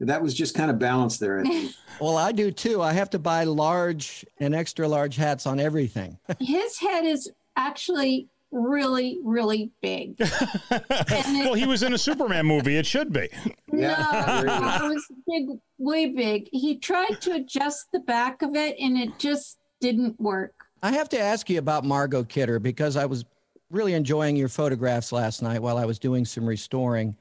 that 0.00 0.22
was 0.22 0.34
just 0.34 0.54
kind 0.54 0.70
of 0.70 0.78
balanced 0.78 1.20
there. 1.20 1.40
I 1.40 1.42
think. 1.44 1.72
Well, 1.98 2.18
I 2.18 2.30
do 2.30 2.50
too. 2.50 2.82
I 2.82 2.92
have 2.92 3.08
to 3.10 3.18
buy 3.18 3.44
large 3.44 4.26
and 4.38 4.54
extra 4.54 4.86
large 4.86 5.16
hats 5.16 5.46
on 5.46 5.58
everything. 5.58 6.18
His 6.38 6.78
head 6.78 7.06
is 7.06 7.32
actually 7.56 8.28
really, 8.52 9.18
really 9.24 9.70
big. 9.80 10.18
well, 11.10 11.54
he 11.54 11.64
was 11.64 11.82
in 11.82 11.94
a 11.94 11.98
Superman 11.98 12.44
movie. 12.44 12.76
It 12.76 12.84
should 12.84 13.14
be. 13.14 13.30
Yeah, 13.72 14.42
there 14.42 14.44
no, 14.44 14.90
it 14.90 14.94
was 14.94 15.06
big, 15.26 15.58
way 15.78 16.10
big. 16.10 16.50
He 16.52 16.76
tried 16.76 17.18
to 17.22 17.32
adjust 17.32 17.86
the 17.94 18.00
back 18.00 18.42
of 18.42 18.54
it 18.54 18.76
and 18.78 18.98
it 18.98 19.18
just 19.18 19.56
didn't 19.80 20.20
work. 20.20 20.52
I 20.82 20.92
have 20.92 21.08
to 21.10 21.18
ask 21.18 21.48
you 21.48 21.58
about 21.58 21.84
Margot 21.84 22.24
Kidder 22.24 22.58
because 22.58 22.96
I 22.96 23.06
was 23.06 23.24
really 23.70 23.94
enjoying 23.94 24.36
your 24.36 24.48
photographs 24.48 25.12
last 25.12 25.42
night 25.42 25.60
while 25.62 25.78
I 25.78 25.84
was 25.84 25.98
doing 25.98 26.24
some 26.24 26.46
restoring, 26.46 27.16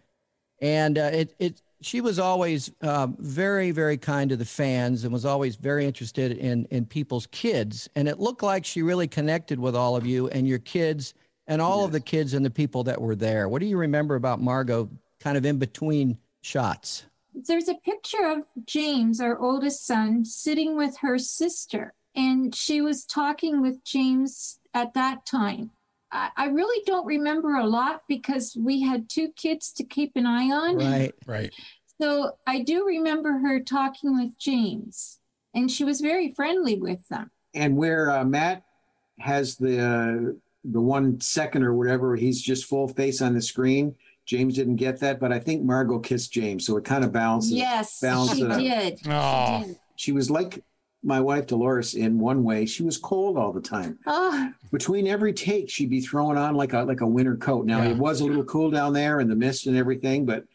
and 0.62 0.98
uh, 0.98 1.10
it 1.14 1.36
it 1.40 1.62
she 1.82 2.02
was 2.02 2.20
always 2.20 2.72
uh, 2.82 3.08
very 3.18 3.72
very 3.72 3.98
kind 3.98 4.30
to 4.30 4.38
the 4.38 4.46
fans 4.46 5.04
and 5.04 5.14
was 5.14 5.26
always 5.26 5.56
very 5.56 5.86
interested 5.86 6.32
in 6.34 6.66
in 6.72 6.86
people's 6.86 7.28
kids, 7.28 7.90
and 7.96 8.08
it 8.08 8.20
looked 8.20 8.44
like 8.44 8.66
she 8.66 8.82
really 8.82 9.08
connected 9.08 9.60
with 9.60 9.76
all 9.76 9.96
of 9.96 10.06
you 10.06 10.28
and 10.30 10.48
your 10.48 10.60
kids 10.60 11.14
and 11.48 11.62
all 11.62 11.86
of 11.86 11.92
the 11.92 12.00
kids 12.00 12.34
and 12.34 12.46
the 12.46 12.50
people 12.50 12.84
that 12.84 13.00
were 13.00 13.16
there. 13.16 13.48
What 13.48 13.60
do 13.60 13.68
you 13.68 13.78
remember 13.78 14.16
about 14.16 14.42
Margot? 14.42 14.90
Kind 15.20 15.38
of 15.38 15.46
in 15.46 15.58
between 15.58 16.18
shots. 16.42 17.06
There's 17.34 17.68
a 17.68 17.76
picture 17.76 18.26
of 18.26 18.46
James, 18.66 19.20
our 19.20 19.38
oldest 19.38 19.86
son, 19.86 20.24
sitting 20.24 20.78
with 20.78 20.98
her 21.00 21.18
sister, 21.20 21.94
and 22.16 22.56
she 22.56 22.82
was 22.82 23.06
talking 23.06 23.62
with 23.62 23.84
James 23.84 24.60
at 24.74 24.94
that 24.94 25.26
time. 25.26 25.72
I, 26.16 26.30
I 26.38 26.46
really 26.48 26.82
don't 26.86 27.06
remember 27.06 27.56
a 27.56 27.66
lot 27.66 28.04
because 28.08 28.56
we 28.60 28.82
had 28.82 29.10
two 29.10 29.30
kids 29.36 29.72
to 29.74 29.84
keep 29.84 30.14
an 30.16 30.26
eye 30.26 30.50
on. 30.52 30.78
Right. 30.78 31.14
Right. 31.28 31.54
So 32.02 32.38
I 32.46 32.60
do 32.62 32.86
remember 32.86 33.40
her 33.40 33.60
talking 33.62 34.18
with 34.20 34.38
James, 34.38 35.20
and 35.54 35.72
she 35.72 35.84
was 35.86 36.02
very 36.02 36.34
friendly 36.34 36.78
with 36.78 37.08
them. 37.10 37.32
and 37.54 37.78
where 37.78 38.12
uh, 38.12 38.24
Matt 38.26 38.64
has 39.20 39.56
the 39.56 39.80
uh, 39.80 40.34
the 40.66 40.82
one 40.82 41.22
second 41.22 41.64
or 41.64 41.74
whatever, 41.74 42.16
he's 42.18 42.42
just 42.42 42.66
full 42.66 42.88
face 42.90 43.22
on 43.22 43.34
the 43.34 43.42
screen. 43.42 43.96
James 44.26 44.56
didn't 44.56 44.76
get 44.78 45.00
that, 45.00 45.20
but 45.22 45.32
I 45.32 45.40
think 45.40 45.64
Margot 45.64 46.00
kissed 46.00 46.34
James, 46.34 46.66
so 46.66 46.76
it 46.78 46.84
kind 46.84 47.04
of 47.06 47.12
balances. 47.14 47.54
Yes, 47.54 48.00
balance 48.02 48.34
she 48.36 48.42
it 48.44 48.52
out. 48.52 48.60
did. 48.60 49.00
She 49.00 49.68
did. 49.68 49.80
She 49.96 50.12
was 50.12 50.30
like 50.30 50.64
my 51.06 51.22
wife 51.22 51.46
Dolores 51.48 51.94
in 51.94 52.20
one 52.20 52.44
way. 52.44 52.66
She 52.66 52.84
was 52.84 52.98
cold 52.98 53.38
all 53.38 53.54
the 53.54 53.62
time. 53.62 54.00
Oh, 54.08 54.52
Between 54.72 55.08
every 55.08 55.32
take, 55.34 55.70
she'd 55.70 55.90
be 55.90 56.02
throwing 56.02 56.38
on 56.38 56.56
like 56.56 56.74
a 56.74 56.80
like 56.84 57.02
a 57.02 57.08
winter 57.08 57.36
coat. 57.38 57.66
Now 57.66 57.84
Yeah. 57.84 57.90
it 57.92 57.98
was 57.98 58.22
a 58.22 58.26
little 58.26 58.44
cool 58.44 58.72
down 58.72 58.94
there 58.94 59.20
and 59.20 59.30
the 59.30 59.36
mist 59.36 59.68
and 59.68 59.78
everything, 59.78 60.26
but 60.26 60.46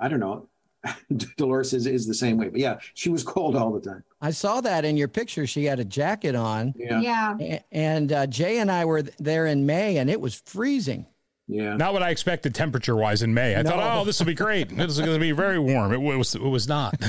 I 0.00 0.08
don't 0.08 0.20
know. 0.20 0.46
Dolores 1.36 1.74
is, 1.74 1.86
is 1.86 2.06
the 2.06 2.14
same 2.14 2.38
way, 2.38 2.48
but 2.48 2.58
yeah, 2.60 2.78
she 2.94 3.10
was 3.10 3.22
cold 3.22 3.54
all 3.54 3.70
the 3.72 3.80
time. 3.80 4.02
I 4.22 4.30
saw 4.30 4.62
that 4.62 4.84
in 4.86 4.96
your 4.96 5.08
picture. 5.08 5.46
She 5.46 5.64
had 5.66 5.78
a 5.78 5.84
jacket 5.84 6.34
on. 6.34 6.72
Yeah, 6.76 7.00
yeah. 7.38 7.58
And 7.70 8.10
uh, 8.12 8.26
Jay 8.26 8.58
and 8.60 8.70
I 8.70 8.86
were 8.86 9.02
there 9.18 9.44
in 9.46 9.66
May, 9.66 9.98
and 9.98 10.08
it 10.08 10.20
was 10.20 10.36
freezing. 10.46 11.04
Yeah. 11.52 11.76
Not 11.76 11.92
what 11.92 12.02
I 12.02 12.10
expected 12.10 12.54
temperature 12.54 12.94
wise 12.94 13.22
in 13.22 13.34
May. 13.34 13.56
I 13.56 13.62
No. 13.62 13.70
thought, 13.70 14.00
oh, 14.00 14.04
this 14.04 14.18
will 14.20 14.26
be 14.26 14.34
great. 14.34 14.68
This 14.76 14.92
is 14.92 14.98
going 15.00 15.14
to 15.14 15.18
be 15.18 15.32
very 15.32 15.58
warm. 15.58 15.92
It 15.92 16.00
was. 16.00 16.34
It 16.36 16.40
was 16.42 16.68
not. 16.68 16.94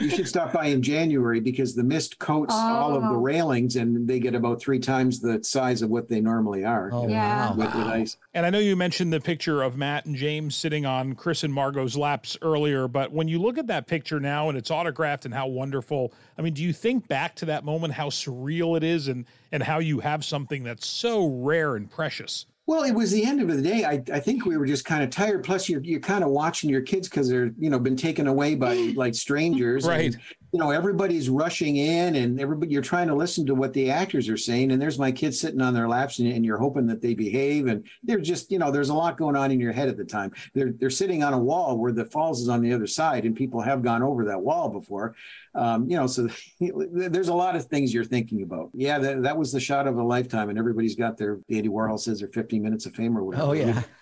You 0.00 0.10
should 0.10 0.28
stop 0.28 0.52
by 0.52 0.66
in 0.66 0.80
January 0.80 1.40
because 1.40 1.74
the 1.74 1.82
mist 1.82 2.18
coats 2.20 2.54
all 2.54 2.94
of 2.94 3.02
the 3.02 3.08
Oh. 3.08 3.20
railings 3.20 3.74
and 3.76 4.06
they 4.06 4.20
get 4.20 4.34
about 4.34 4.60
three 4.60 4.78
times 4.78 5.18
the 5.18 5.42
size 5.42 5.82
of 5.82 5.90
what 5.90 6.08
they 6.08 6.20
normally 6.20 6.64
are 6.64 6.90
Oh, 6.92 7.08
Yeah. 7.08 7.50
wow. 7.50 7.54
with, 7.56 7.74
with 7.74 7.86
ice. 7.86 8.16
And 8.32 8.46
I 8.46 8.50
know 8.50 8.60
you 8.60 8.76
mentioned 8.76 9.12
the 9.12 9.20
picture 9.20 9.62
of 9.62 9.76
Matt 9.76 10.06
and 10.06 10.14
James 10.14 10.54
sitting 10.54 10.86
on 10.86 11.14
Chris 11.16 11.42
and 11.42 11.52
Margot's 11.52 11.96
laps 11.96 12.36
earlier, 12.42 12.86
but 12.86 13.10
when 13.12 13.26
you 13.26 13.40
look 13.40 13.58
at 13.58 13.66
that 13.66 13.88
picture 13.88 14.20
now 14.20 14.48
and 14.48 14.56
it's 14.56 14.70
autographed 14.70 15.24
and 15.24 15.34
how 15.34 15.48
wonderful, 15.48 16.12
I 16.38 16.42
mean, 16.42 16.54
do 16.54 16.62
you 16.62 16.72
think 16.72 17.08
back 17.08 17.34
to 17.36 17.46
that 17.46 17.64
moment, 17.64 17.94
how 17.94 18.08
surreal 18.08 18.76
it 18.76 18.84
is, 18.84 19.08
and 19.08 19.24
and 19.50 19.62
how 19.64 19.80
you 19.80 19.98
have 20.00 20.24
something 20.24 20.62
that's 20.62 20.86
so 20.86 21.26
rare 21.26 21.74
and 21.74 21.90
precious? 21.90 22.46
Well, 22.68 22.82
it 22.82 22.92
was 22.92 23.10
the 23.10 23.24
end 23.24 23.40
of 23.40 23.48
the 23.48 23.62
day. 23.62 23.86
I, 23.86 24.02
I 24.12 24.20
think 24.20 24.44
we 24.44 24.58
were 24.58 24.66
just 24.66 24.84
kind 24.84 25.02
of 25.02 25.08
tired. 25.08 25.42
Plus, 25.42 25.70
you're 25.70 25.80
you're 25.80 26.00
kind 26.00 26.22
of 26.22 26.28
watching 26.28 26.68
your 26.68 26.82
kids 26.82 27.08
because 27.08 27.26
they're 27.26 27.50
you 27.58 27.70
know 27.70 27.78
been 27.78 27.96
taken 27.96 28.26
away 28.26 28.56
by 28.56 28.92
like 28.94 29.14
strangers. 29.14 29.86
and, 29.86 29.90
Right. 29.90 30.16
You 30.52 30.58
know 30.58 30.70
everybody's 30.70 31.28
rushing 31.28 31.76
in, 31.76 32.16
and 32.16 32.40
everybody 32.40 32.72
you're 32.72 32.82
trying 32.82 33.08
to 33.08 33.14
listen 33.14 33.44
to 33.46 33.54
what 33.54 33.72
the 33.72 33.90
actors 33.90 34.28
are 34.28 34.36
saying. 34.36 34.72
And 34.72 34.80
there's 34.80 34.98
my 34.98 35.12
kids 35.12 35.38
sitting 35.38 35.60
on 35.60 35.74
their 35.74 35.88
laps, 35.88 36.18
and, 36.18 36.28
and 36.28 36.44
you're 36.44 36.58
hoping 36.58 36.86
that 36.86 37.02
they 37.02 37.14
behave. 37.14 37.66
And 37.66 37.86
they're 38.02 38.20
just 38.20 38.50
you 38.50 38.58
know 38.58 38.70
there's 38.70 38.88
a 38.88 38.94
lot 38.94 39.18
going 39.18 39.36
on 39.36 39.50
in 39.50 39.60
your 39.60 39.72
head 39.72 39.88
at 39.88 39.96
the 39.96 40.04
time. 40.04 40.32
They're 40.54 40.72
they're 40.72 40.90
sitting 40.90 41.22
on 41.22 41.34
a 41.34 41.38
wall 41.38 41.76
where 41.76 41.92
the 41.92 42.06
falls 42.06 42.40
is 42.40 42.48
on 42.48 42.62
the 42.62 42.72
other 42.72 42.86
side, 42.86 43.24
and 43.24 43.36
people 43.36 43.60
have 43.60 43.82
gone 43.82 44.02
over 44.02 44.24
that 44.26 44.40
wall 44.40 44.68
before. 44.70 45.14
Um, 45.54 45.88
you 45.90 45.96
know, 45.96 46.06
so 46.06 46.28
there's 46.60 47.28
a 47.28 47.34
lot 47.34 47.56
of 47.56 47.66
things 47.66 47.92
you're 47.92 48.04
thinking 48.04 48.42
about. 48.42 48.70
Yeah, 48.72 48.98
that, 48.98 49.22
that 49.24 49.36
was 49.36 49.52
the 49.52 49.60
shot 49.60 49.86
of 49.86 49.98
a 49.98 50.02
lifetime, 50.02 50.48
and 50.48 50.58
everybody's 50.58 50.94
got 50.94 51.18
their 51.18 51.40
Andy 51.50 51.68
Warhol 51.68 51.98
says 51.98 52.20
their 52.20 52.28
15 52.28 52.62
minutes 52.62 52.86
of 52.86 52.94
fame 52.94 53.16
or 53.16 53.22
whatever. 53.24 53.44
Oh 53.44 53.52
yeah. 53.52 53.82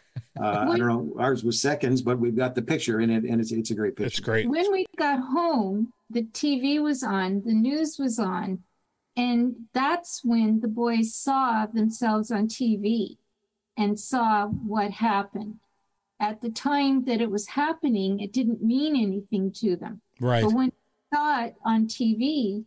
Uh, 0.41 0.67
I 0.71 0.79
don't 0.79 0.87
know. 0.87 1.15
Ours 1.19 1.45
was 1.45 1.61
seconds, 1.61 2.01
but 2.01 2.19
we've 2.19 2.37
got 2.37 2.55
the 2.55 2.63
picture 2.63 3.01
in 3.01 3.11
it, 3.11 3.25
and 3.25 3.39
it's 3.39 3.53
it's 3.53 3.71
a 3.71 3.75
great 3.75 3.97
picture. 3.97 4.07
It's 4.07 4.21
great. 4.21 4.49
When 4.49 4.73
we 4.73 4.87
got 4.97 5.19
home, 5.19 5.93
the 6.11 6.23
TV 6.23 6.81
was 6.83 7.03
on, 7.03 7.43
the 7.45 7.55
news 7.55 7.99
was 7.99 8.19
on, 8.19 8.61
and 9.17 9.55
that's 9.73 10.23
when 10.25 10.61
the 10.61 10.69
boys 10.69 11.15
saw 11.15 11.67
themselves 11.67 12.31
on 12.31 12.49
TV 12.49 13.17
and 13.77 13.99
saw 13.99 14.47
what 14.47 14.91
happened. 14.91 15.57
At 16.19 16.41
the 16.41 16.51
time 16.51 17.05
that 17.05 17.21
it 17.21 17.31
was 17.31 17.49
happening, 17.49 18.21
it 18.21 18.33
didn't 18.33 18.63
mean 18.63 18.97
anything 18.97 19.53
to 19.57 19.77
them. 19.77 20.01
Right. 20.21 20.43
But 20.43 20.53
when 20.53 20.69
they 20.69 21.17
saw 21.17 21.45
it 21.45 21.57
on 21.65 21.87
TV, 21.87 22.65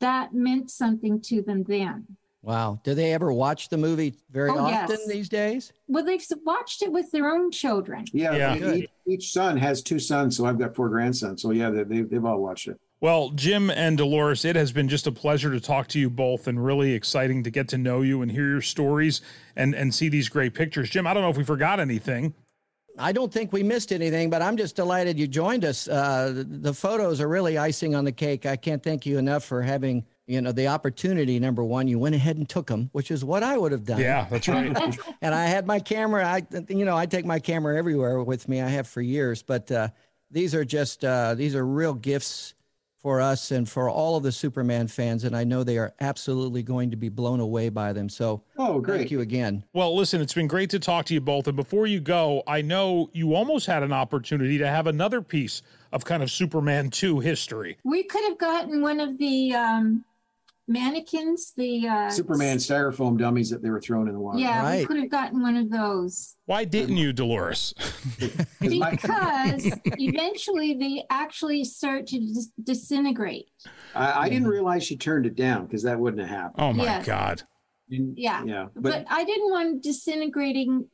that 0.00 0.34
meant 0.34 0.70
something 0.70 1.20
to 1.22 1.42
them 1.42 1.64
then. 1.64 2.16
Wow. 2.42 2.80
Do 2.82 2.94
they 2.94 3.12
ever 3.12 3.32
watch 3.32 3.68
the 3.68 3.76
movie 3.78 4.14
very 4.30 4.50
Oh, 4.50 4.58
often 4.58 4.96
yes. 4.98 5.06
these 5.08 5.28
days? 5.28 5.72
Well, 5.86 6.04
they've 6.04 6.20
watched 6.44 6.82
it 6.82 6.90
with 6.90 7.10
their 7.12 7.28
own 7.28 7.52
children. 7.52 8.04
Yeah, 8.12 8.34
Yeah. 8.34 8.74
Each, 8.74 8.90
each 9.06 9.32
son 9.32 9.56
has 9.56 9.80
two 9.82 10.00
sons, 10.00 10.36
so 10.36 10.44
I've 10.46 10.58
got 10.58 10.74
four 10.74 10.88
grandsons. 10.88 11.42
So 11.42 11.52
yeah, 11.52 11.70
they, 11.70 11.84
they, 11.84 12.00
they've 12.02 12.24
all 12.24 12.40
watched 12.42 12.66
it. 12.68 12.80
Well, 13.00 13.30
Jim 13.30 13.68
and 13.70 13.96
Dolores, 13.98 14.44
it 14.44 14.54
has 14.54 14.70
been 14.72 14.88
just 14.88 15.06
a 15.08 15.12
pleasure 15.12 15.50
to 15.52 15.60
talk 15.60 15.88
to 15.88 15.98
you 16.00 16.08
both 16.10 16.46
and 16.46 16.64
really 16.64 16.92
exciting 16.92 17.42
to 17.44 17.50
get 17.50 17.68
to 17.68 17.78
know 17.78 18.02
you 18.02 18.22
and 18.22 18.30
hear 18.30 18.48
your 18.48 18.60
stories 18.60 19.20
and 19.56 19.74
and 19.74 19.92
see 19.92 20.08
these 20.08 20.28
great 20.28 20.54
pictures. 20.54 20.88
Jim, 20.88 21.04
I 21.06 21.12
don't 21.14 21.22
know 21.24 21.30
if 21.30 21.36
we 21.36 21.42
forgot 21.42 21.80
anything. 21.80 22.32
I 22.98 23.10
don't 23.10 23.32
think 23.32 23.52
we 23.52 23.62
missed 23.64 23.90
anything, 23.92 24.30
but 24.30 24.40
I'm 24.42 24.56
just 24.56 24.76
delighted 24.76 25.18
you 25.18 25.26
joined 25.26 25.64
us. 25.64 25.88
Uh, 25.88 26.32
the, 26.34 26.44
the 26.44 26.74
photos 26.74 27.20
are 27.20 27.28
really 27.28 27.58
icing 27.58 27.94
on 27.96 28.04
the 28.04 28.12
cake. 28.12 28.46
I 28.46 28.54
can't 28.54 28.82
thank 28.82 29.04
you 29.06 29.18
enough 29.18 29.42
for 29.44 29.62
having 29.62 30.04
you 30.26 30.40
know 30.40 30.52
the 30.52 30.68
opportunity. 30.68 31.38
Number 31.38 31.64
one, 31.64 31.88
you 31.88 31.98
went 31.98 32.14
ahead 32.14 32.36
and 32.36 32.48
took 32.48 32.66
them, 32.68 32.88
which 32.92 33.10
is 33.10 33.24
what 33.24 33.42
I 33.42 33.56
would 33.58 33.72
have 33.72 33.84
done. 33.84 34.00
Yeah, 34.00 34.26
that's 34.30 34.48
right. 34.48 34.98
and 35.22 35.34
I 35.34 35.46
had 35.46 35.66
my 35.66 35.80
camera. 35.80 36.26
I, 36.26 36.46
you 36.68 36.84
know, 36.84 36.96
I 36.96 37.06
take 37.06 37.24
my 37.24 37.38
camera 37.38 37.76
everywhere 37.76 38.22
with 38.22 38.48
me. 38.48 38.60
I 38.60 38.68
have 38.68 38.86
for 38.86 39.00
years, 39.02 39.42
but 39.42 39.70
uh, 39.70 39.88
these 40.30 40.54
are 40.54 40.64
just 40.64 41.04
uh, 41.04 41.34
these 41.34 41.54
are 41.54 41.66
real 41.66 41.94
gifts 41.94 42.54
for 42.98 43.20
us 43.20 43.50
and 43.50 43.68
for 43.68 43.90
all 43.90 44.14
of 44.16 44.22
the 44.22 44.30
Superman 44.30 44.86
fans, 44.86 45.24
and 45.24 45.36
I 45.36 45.42
know 45.42 45.64
they 45.64 45.76
are 45.76 45.92
absolutely 46.00 46.62
going 46.62 46.92
to 46.92 46.96
be 46.96 47.08
blown 47.08 47.40
away 47.40 47.68
by 47.68 47.92
them. 47.92 48.08
So, 48.08 48.44
Oh, 48.56 48.78
great. 48.78 48.98
thank 48.98 49.10
you 49.10 49.22
again. 49.22 49.64
Well, 49.72 49.96
listen, 49.96 50.20
it's 50.20 50.34
been 50.34 50.46
great 50.46 50.70
to 50.70 50.78
talk 50.78 51.06
to 51.06 51.14
you 51.14 51.20
both. 51.20 51.48
And 51.48 51.56
before 51.56 51.88
you 51.88 51.98
go, 51.98 52.44
I 52.46 52.62
know 52.62 53.10
you 53.12 53.34
almost 53.34 53.66
had 53.66 53.82
an 53.82 53.92
opportunity 53.92 54.56
to 54.58 54.68
have 54.68 54.86
another 54.86 55.20
piece 55.20 55.62
of 55.90 56.04
kind 56.04 56.22
of 56.22 56.30
Superman 56.30 56.90
2 56.90 57.18
history. 57.18 57.76
We 57.82 58.04
could 58.04 58.22
have 58.22 58.38
gotten 58.38 58.82
one 58.82 59.00
of 59.00 59.18
the 59.18 59.52
um, 59.52 60.04
mannequins, 60.68 61.52
the 61.56 61.86
uh, 61.88 62.10
Superman 62.10 62.58
styrofoam 62.58 63.18
dummies 63.18 63.50
that 63.50 63.62
they 63.62 63.70
were 63.70 63.80
throwing 63.80 64.08
in 64.08 64.14
the 64.14 64.20
water. 64.20 64.38
Yeah, 64.38 64.76
we 64.76 64.84
could 64.84 64.96
have 64.98 65.10
gotten 65.10 65.42
one 65.42 65.56
of 65.56 65.70
those 65.70 66.36
Why 66.46 66.64
didn't 66.64 66.96
you, 66.96 67.12
Dolores? 67.12 67.74
'Cause 68.18 68.38
because 68.60 69.70
eventually 69.98 70.74
they 70.74 71.04
actually 71.10 71.64
start 71.64 72.06
to 72.08 72.18
dis- 72.18 72.50
disintegrate. 72.62 73.46
I, 73.94 74.22
I 74.22 74.28
didn't 74.28 74.48
realize 74.48 74.84
she 74.84 74.96
turned 74.96 75.26
it 75.26 75.34
down 75.34 75.66
because 75.66 75.82
that 75.82 75.98
wouldn't 75.98 76.20
have 76.22 76.30
happened. 76.30 76.54
Oh 76.64 76.72
my 76.72 76.84
Yes. 76.84 77.06
God. 77.06 77.42
And- 77.90 78.16
Yeah. 78.16 78.44
yeah, 78.44 78.66
But, 78.74 78.82
but, 78.82 79.06
I 79.10 79.24
didn't 79.24 79.50
want 79.50 79.82
disintegrating 79.82 80.88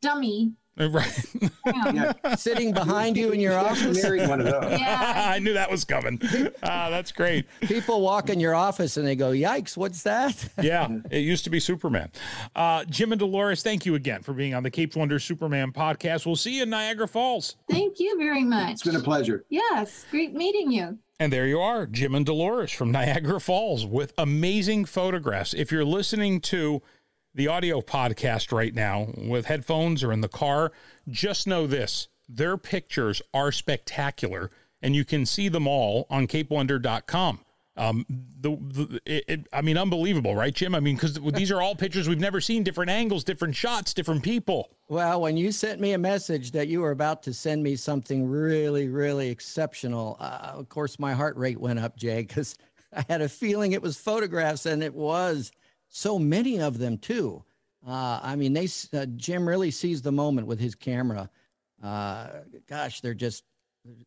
dummy. 0.00 0.52
Right. 0.78 1.26
around. 1.66 1.94
yeah, 1.96 2.34
Sitting 2.34 2.72
behind 2.72 3.16
you 3.16 3.30
in 3.30 3.40
your 3.40 3.52
she 3.52 3.66
actually 3.66 4.00
office, 4.22 4.28
one 4.28 4.40
of 4.40 4.46
those. 4.46 4.80
Yeah. 4.80 5.30
I 5.34 5.38
knew 5.38 5.52
that 5.52 5.70
was 5.70 5.84
coming. 5.84 6.20
Ah, 6.62 6.88
that's 6.90 7.12
great. 7.12 7.46
people 7.60 8.00
walk 8.00 8.30
in 8.30 8.40
your 8.40 8.54
office 8.54 8.96
and 8.96 9.06
they 9.06 9.14
go, 9.14 9.32
"Yikes, 9.32 9.76
what's 9.76 10.02
that?" 10.04 10.48
Yeah, 10.62 10.88
it 11.10 11.18
used 11.18 11.44
to 11.44 11.50
be 11.50 11.60
Superman. 11.60 12.10
Uh, 12.56 12.84
Jim 12.84 13.12
and 13.12 13.18
Dolores, 13.18 13.62
thank 13.62 13.84
you 13.84 13.94
again 13.96 14.22
for 14.22 14.32
being 14.32 14.54
on 14.54 14.62
the 14.62 14.70
Caped 14.70 14.96
Wonder 14.96 15.18
Superman 15.18 15.72
podcast. 15.72 16.24
We'll 16.24 16.36
see 16.36 16.56
you 16.56 16.62
in 16.62 16.70
Niagara 16.70 17.08
Falls. 17.08 17.56
Thank 17.70 17.98
you 18.00 18.16
very 18.18 18.44
much. 18.44 18.72
It's 18.72 18.82
been 18.82 18.96
a 18.96 19.00
pleasure. 19.00 19.44
Yes, 19.50 20.06
great 20.10 20.32
meeting 20.34 20.70
you. 20.72 20.98
And 21.20 21.32
there 21.32 21.46
you 21.46 21.60
are, 21.60 21.86
Jim 21.86 22.14
and 22.14 22.26
Dolores 22.26 22.72
from 22.72 22.90
Niagara 22.92 23.40
Falls 23.40 23.84
with 23.86 24.12
amazing 24.18 24.86
photographs. 24.86 25.52
If 25.54 25.70
you're 25.70 25.84
listening 25.84 26.40
to 26.42 26.82
the 27.34 27.48
audio 27.48 27.80
podcast 27.80 28.52
right 28.52 28.74
now 28.74 29.08
with 29.16 29.46
headphones 29.46 30.02
or 30.04 30.12
in 30.12 30.20
the 30.20 30.28
car, 30.28 30.72
just 31.08 31.46
know 31.46 31.66
this 31.66 32.08
their 32.28 32.56
pictures 32.56 33.20
are 33.34 33.52
spectacular, 33.52 34.50
and 34.80 34.96
you 34.96 35.04
can 35.04 35.26
see 35.26 35.48
them 35.48 35.66
all 35.66 36.06
on 36.08 36.26
capedwonder.com. 36.26 37.40
Um, 37.74 38.04
the, 38.08 38.50
the 38.50 39.00
it, 39.06 39.24
it, 39.28 39.46
I 39.52 39.62
mean, 39.62 39.78
unbelievable, 39.78 40.34
right, 40.34 40.54
Jim? 40.54 40.74
I 40.74 40.80
mean, 40.80 40.96
because 40.96 41.14
these 41.34 41.50
are 41.50 41.62
all 41.62 41.74
pictures 41.74 42.08
we've 42.08 42.20
never 42.20 42.40
seen, 42.40 42.62
different 42.62 42.90
angles, 42.90 43.24
different 43.24 43.56
shots, 43.56 43.94
different 43.94 44.22
people. 44.22 44.70
Well, 44.88 45.22
when 45.22 45.36
you 45.36 45.52
sent 45.52 45.80
me 45.80 45.92
a 45.92 45.98
message 45.98 46.52
that 46.52 46.68
you 46.68 46.80
were 46.80 46.90
about 46.90 47.22
to 47.24 47.34
send 47.34 47.62
me 47.62 47.76
something 47.76 48.26
really, 48.26 48.88
really 48.88 49.30
exceptional, 49.30 50.16
uh, 50.20 50.52
of 50.54 50.68
course, 50.68 50.98
my 50.98 51.14
heart 51.14 51.36
rate 51.36 51.58
went 51.58 51.78
up, 51.78 51.96
Jay, 51.96 52.22
because 52.22 52.56
I 52.92 53.04
had 53.08 53.22
a 53.22 53.28
feeling 53.28 53.72
it 53.72 53.80
was 53.80 53.96
photographs, 53.96 54.66
and 54.66 54.82
it 54.82 54.94
was 54.94 55.50
so 55.92 56.18
many 56.18 56.58
of 56.58 56.78
them 56.78 56.98
too. 56.98 57.44
Uh, 57.86 58.18
I 58.22 58.34
mean, 58.34 58.52
they 58.52 58.68
uh, 58.94 59.06
Jim 59.16 59.46
really 59.46 59.70
sees 59.70 60.02
the 60.02 60.12
moment 60.12 60.46
with 60.46 60.58
his 60.58 60.74
camera. 60.74 61.28
Uh, 61.82 62.28
gosh, 62.66 63.00
they're 63.00 63.14
just 63.14 63.44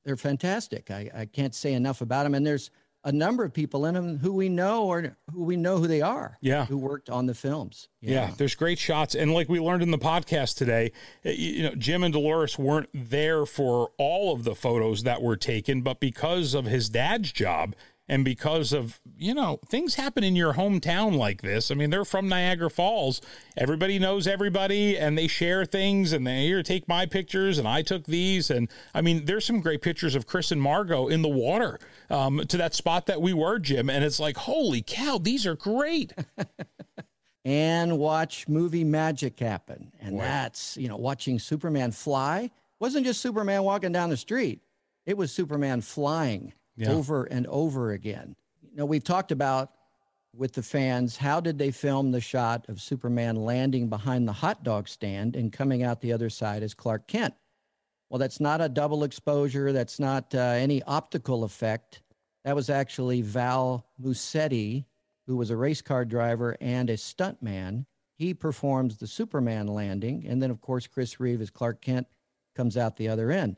they're 0.03 0.17
fantastic. 0.17 0.89
I, 0.89 1.09
I 1.13 1.25
can't 1.25 1.53
say 1.53 1.73
enough 1.73 2.01
about 2.01 2.23
them, 2.23 2.33
and 2.33 2.45
there's 2.45 2.71
a 3.03 3.11
number 3.11 3.43
of 3.43 3.53
people 3.53 3.85
in 3.85 3.93
them 3.93 4.17
who 4.17 4.33
we 4.33 4.49
know 4.49 4.85
or 4.85 5.15
who 5.31 5.43
we 5.43 5.55
know 5.55 5.77
who 5.77 5.85
they 5.85 6.01
are. 6.01 6.39
Yeah. 6.41 6.65
who 6.65 6.77
worked 6.77 7.09
on 7.09 7.27
the 7.27 7.35
films. 7.35 7.87
Yeah. 8.01 8.31
there's 8.35 8.55
great 8.55 8.79
shots, 8.79 9.13
and 9.13 9.31
like 9.31 9.47
we 9.47 9.59
learned 9.59 9.83
in 9.83 9.91
the 9.91 9.99
podcast 9.99 10.57
today, 10.57 10.91
you 11.23 11.63
know, 11.63 11.75
Jim 11.75 12.03
and 12.03 12.11
Dolores 12.13 12.57
weren't 12.57 12.89
there 12.93 13.45
for 13.45 13.91
all 13.99 14.33
of 14.33 14.43
the 14.43 14.55
photos 14.55 15.03
that 15.03 15.21
were 15.21 15.37
taken, 15.37 15.81
but 15.81 15.99
because 15.99 16.55
of 16.55 16.65
his 16.65 16.89
dad's 16.89 17.31
job 17.31 17.75
and 18.07 18.23
because 18.23 18.71
of 18.71 18.99
you 19.17 19.33
know 19.33 19.59
things 19.67 19.95
happen 19.95 20.23
in 20.23 20.35
your 20.35 20.53
hometown 20.53 21.15
like 21.15 21.41
this. 21.41 21.71
I 21.71 21.75
mean, 21.75 21.89
they're 21.89 22.05
from 22.05 22.27
Niagara 22.27 22.69
Falls. 22.69 23.21
Everybody 23.57 23.99
knows 23.99 24.27
everybody, 24.27 24.97
and 24.97 25.17
they 25.17 25.27
share 25.27 25.65
things, 25.65 26.13
and 26.13 26.25
they 26.25 26.43
here 26.43 26.63
take 26.63 26.87
my 26.87 27.05
pictures, 27.05 27.57
and 27.57 27.67
I 27.67 27.81
took 27.81 28.05
these, 28.05 28.49
and 28.49 28.69
I 28.93 29.01
mean, 29.01 29.25
there's 29.25 29.45
some 29.45 29.61
great 29.61 29.81
pictures 29.81 30.15
of 30.15 30.27
Chris 30.27 30.51
and 30.51 30.61
Margot 30.61 31.07
in 31.07 31.21
the 31.21 31.29
water 31.29 31.79
um, 32.09 32.41
to 32.47 32.57
that 32.57 32.73
spot 32.73 33.07
that 33.07 33.21
we 33.21 33.33
were, 33.33 33.59
Jim, 33.59 33.89
and 33.89 34.03
it's 34.03 34.19
like, 34.19 34.37
holy 34.37 34.81
cow, 34.81 35.17
these 35.17 35.45
are 35.45 35.55
great. 35.55 36.13
and 37.45 37.97
watch 37.97 38.47
movie 38.47 38.83
magic 38.83 39.39
happen. 39.39 39.91
And 40.01 40.19
that's, 40.19 40.77
you 40.77 40.87
know, 40.87 40.97
watching 40.97 41.39
Superman 41.39 41.91
fly 41.91 42.51
wasn't 42.79 43.05
just 43.05 43.21
Superman 43.21 43.63
walking 43.63 43.91
down 43.91 44.09
the 44.09 44.17
street, 44.17 44.59
it 45.05 45.15
was 45.15 45.31
Superman 45.31 45.81
flying 45.81 46.53
Yeah. 46.77 46.91
over 46.91 47.23
and 47.25 47.47
over 47.47 47.91
again. 47.91 48.35
You 48.61 48.77
know, 48.77 48.85
we've 48.85 49.03
talked 49.03 49.31
about 49.31 49.71
with 50.35 50.51
the 50.53 50.63
fans 50.63 51.15
how 51.15 51.39
did 51.39 51.57
they 51.57 51.71
film 51.71 52.11
the 52.11 52.19
shot 52.19 52.65
of 52.67 52.81
Superman 52.81 53.37
landing 53.37 53.87
behind 53.87 54.27
the 54.27 54.33
hot 54.33 54.63
dog 54.63 54.89
stand 54.89 55.35
and 55.35 55.53
coming 55.53 55.83
out 55.83 56.01
the 56.01 56.11
other 56.11 56.29
side 56.29 56.63
as 56.63 56.73
Clark 56.73 57.07
Kent? 57.07 57.33
Well, 58.09 58.19
that's 58.19 58.39
not 58.41 58.61
a 58.61 58.69
double 58.69 59.03
exposure, 59.03 59.71
that's 59.71 59.99
not 59.99 60.35
uh, 60.35 60.39
any 60.39 60.83
optical 60.83 61.43
effect. 61.45 62.01
That 62.43 62.55
was 62.55 62.69
actually 62.69 63.21
Val 63.21 63.87
Musetti, 64.01 64.85
who 65.25 65.37
was 65.37 65.49
a 65.49 65.57
race 65.57 65.81
car 65.81 66.05
driver 66.05 66.55
and 66.61 66.89
a 66.89 66.97
stuntman. 66.97 67.85
he 68.17 68.33
performs 68.33 68.97
the 68.97 69.07
Superman 69.07 69.67
landing. 69.67 70.25
And 70.27 70.41
then, 70.41 70.51
of 70.51 70.61
course, 70.61 70.85
Chris 70.87 71.19
Reeve 71.19 71.41
as 71.41 71.49
Clark 71.49 71.81
Kent 71.81 72.07
comes 72.55 72.77
out 72.77 72.95
the 72.97 73.09
other 73.09 73.31
end. 73.31 73.57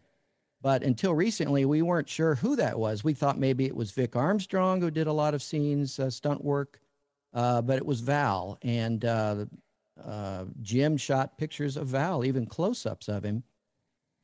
But 0.61 0.83
until 0.83 1.13
recently, 1.13 1.65
we 1.65 1.81
weren't 1.81 2.09
sure 2.09 2.35
who 2.35 2.55
that 2.55 2.79
was. 2.79 3.03
We 3.03 3.13
thought 3.13 3.37
maybe 3.37 3.65
it 3.65 3.75
was 3.75 3.91
Vic 3.91 4.15
Armstrong 4.15 4.81
who 4.81 4.89
did 4.89 5.07
a 5.07 5.13
lot 5.13 5.33
of 5.33 5.43
scenes, 5.43 5.99
uh, 5.99 6.09
stunt 6.09 6.43
work, 6.43 6.79
uh, 7.33 7.61
but 7.61 7.77
it 7.77 7.85
was 7.85 8.01
Val. 8.01 8.57
And 8.63 9.05
uh, 9.05 9.45
uh 10.03 10.45
Jim 10.61 10.97
shot 10.97 11.37
pictures 11.37 11.77
of 11.77 11.87
Val, 11.87 12.25
even 12.25 12.45
close 12.45 12.85
ups 12.85 13.07
of 13.07 13.23
him. 13.23 13.43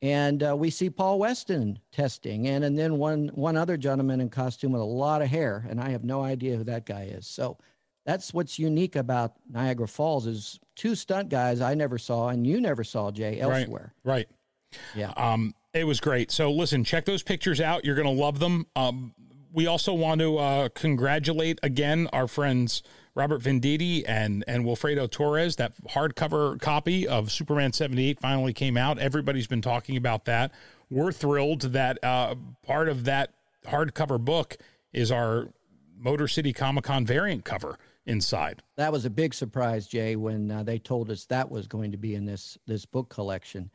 And 0.02 0.42
uh, 0.42 0.54
we 0.54 0.68
see 0.68 0.90
Paul 0.90 1.18
Weston 1.18 1.78
testing, 1.90 2.48
and, 2.48 2.62
and 2.62 2.76
then 2.76 2.98
one, 2.98 3.28
one 3.28 3.56
other 3.56 3.78
gentleman 3.78 4.20
in 4.20 4.28
costume 4.28 4.72
with 4.72 4.82
a 4.82 4.84
lot 4.84 5.22
of 5.22 5.28
hair, 5.28 5.64
and 5.66 5.80
I 5.80 5.88
have 5.90 6.04
no 6.04 6.22
idea 6.22 6.58
who 6.58 6.64
that 6.64 6.84
guy 6.84 7.04
is. 7.04 7.26
So 7.26 7.56
that's 8.04 8.34
what's 8.34 8.58
unique 8.58 8.96
about 8.96 9.36
Niagara 9.50 9.88
Falls 9.88 10.26
is 10.26 10.60
two 10.76 10.94
stunt 10.94 11.30
guys 11.30 11.62
I 11.62 11.72
never 11.72 11.96
saw, 11.96 12.28
and 12.28 12.46
you 12.46 12.60
never 12.60 12.84
saw, 12.84 13.10
Jay, 13.10 13.40
elsewhere. 13.40 13.94
Right. 14.04 14.26
right. 14.72 14.80
Yeah. 14.94 15.12
Um, 15.16 15.54
it 15.74 15.84
was 15.84 16.00
great. 16.00 16.30
So 16.30 16.50
listen, 16.50 16.84
check 16.84 17.04
those 17.04 17.22
pictures 17.22 17.60
out. 17.60 17.84
You're 17.84 17.96
going 17.96 18.06
to 18.06 18.22
love 18.22 18.38
them. 18.38 18.66
Um, 18.76 19.14
we 19.52 19.66
also 19.66 19.92
want 19.92 20.20
to 20.20 20.38
uh, 20.38 20.68
congratulate 20.70 21.58
again 21.62 22.08
our 22.12 22.26
friends 22.26 22.82
Robert 23.14 23.42
Venditti 23.42 24.04
and 24.06 24.44
and 24.48 24.64
Wilfredo 24.64 25.10
Torres. 25.10 25.56
That 25.56 25.72
hardcover 25.90 26.60
copy 26.60 27.06
of 27.06 27.30
Superman 27.30 27.72
78 27.72 28.20
finally 28.20 28.52
came 28.52 28.76
out. 28.76 28.98
Everybody's 28.98 29.46
been 29.46 29.62
talking 29.62 29.96
about 29.96 30.24
that. 30.24 30.52
We're 30.90 31.12
thrilled 31.12 31.62
that 31.62 32.02
uh, 32.02 32.34
part 32.62 32.88
of 32.88 33.04
that 33.04 33.34
hardcover 33.66 34.20
book 34.20 34.56
is 34.92 35.10
our 35.10 35.48
Motor 35.96 36.28
City 36.28 36.52
Comic 36.52 36.84
Con 36.84 37.06
variant 37.06 37.44
cover 37.44 37.78
inside. 38.06 38.62
That 38.76 38.92
was 38.92 39.04
a 39.04 39.10
big 39.10 39.32
surprise, 39.32 39.86
Jay, 39.86 40.16
when 40.16 40.50
uh, 40.50 40.62
they 40.62 40.78
told 40.78 41.10
us 41.10 41.24
that 41.26 41.50
was 41.50 41.66
going 41.66 41.92
to 41.92 41.96
be 41.96 42.14
in 42.14 42.24
this 42.24 42.58
this 42.66 42.84
book 42.84 43.08
collection. 43.08 43.70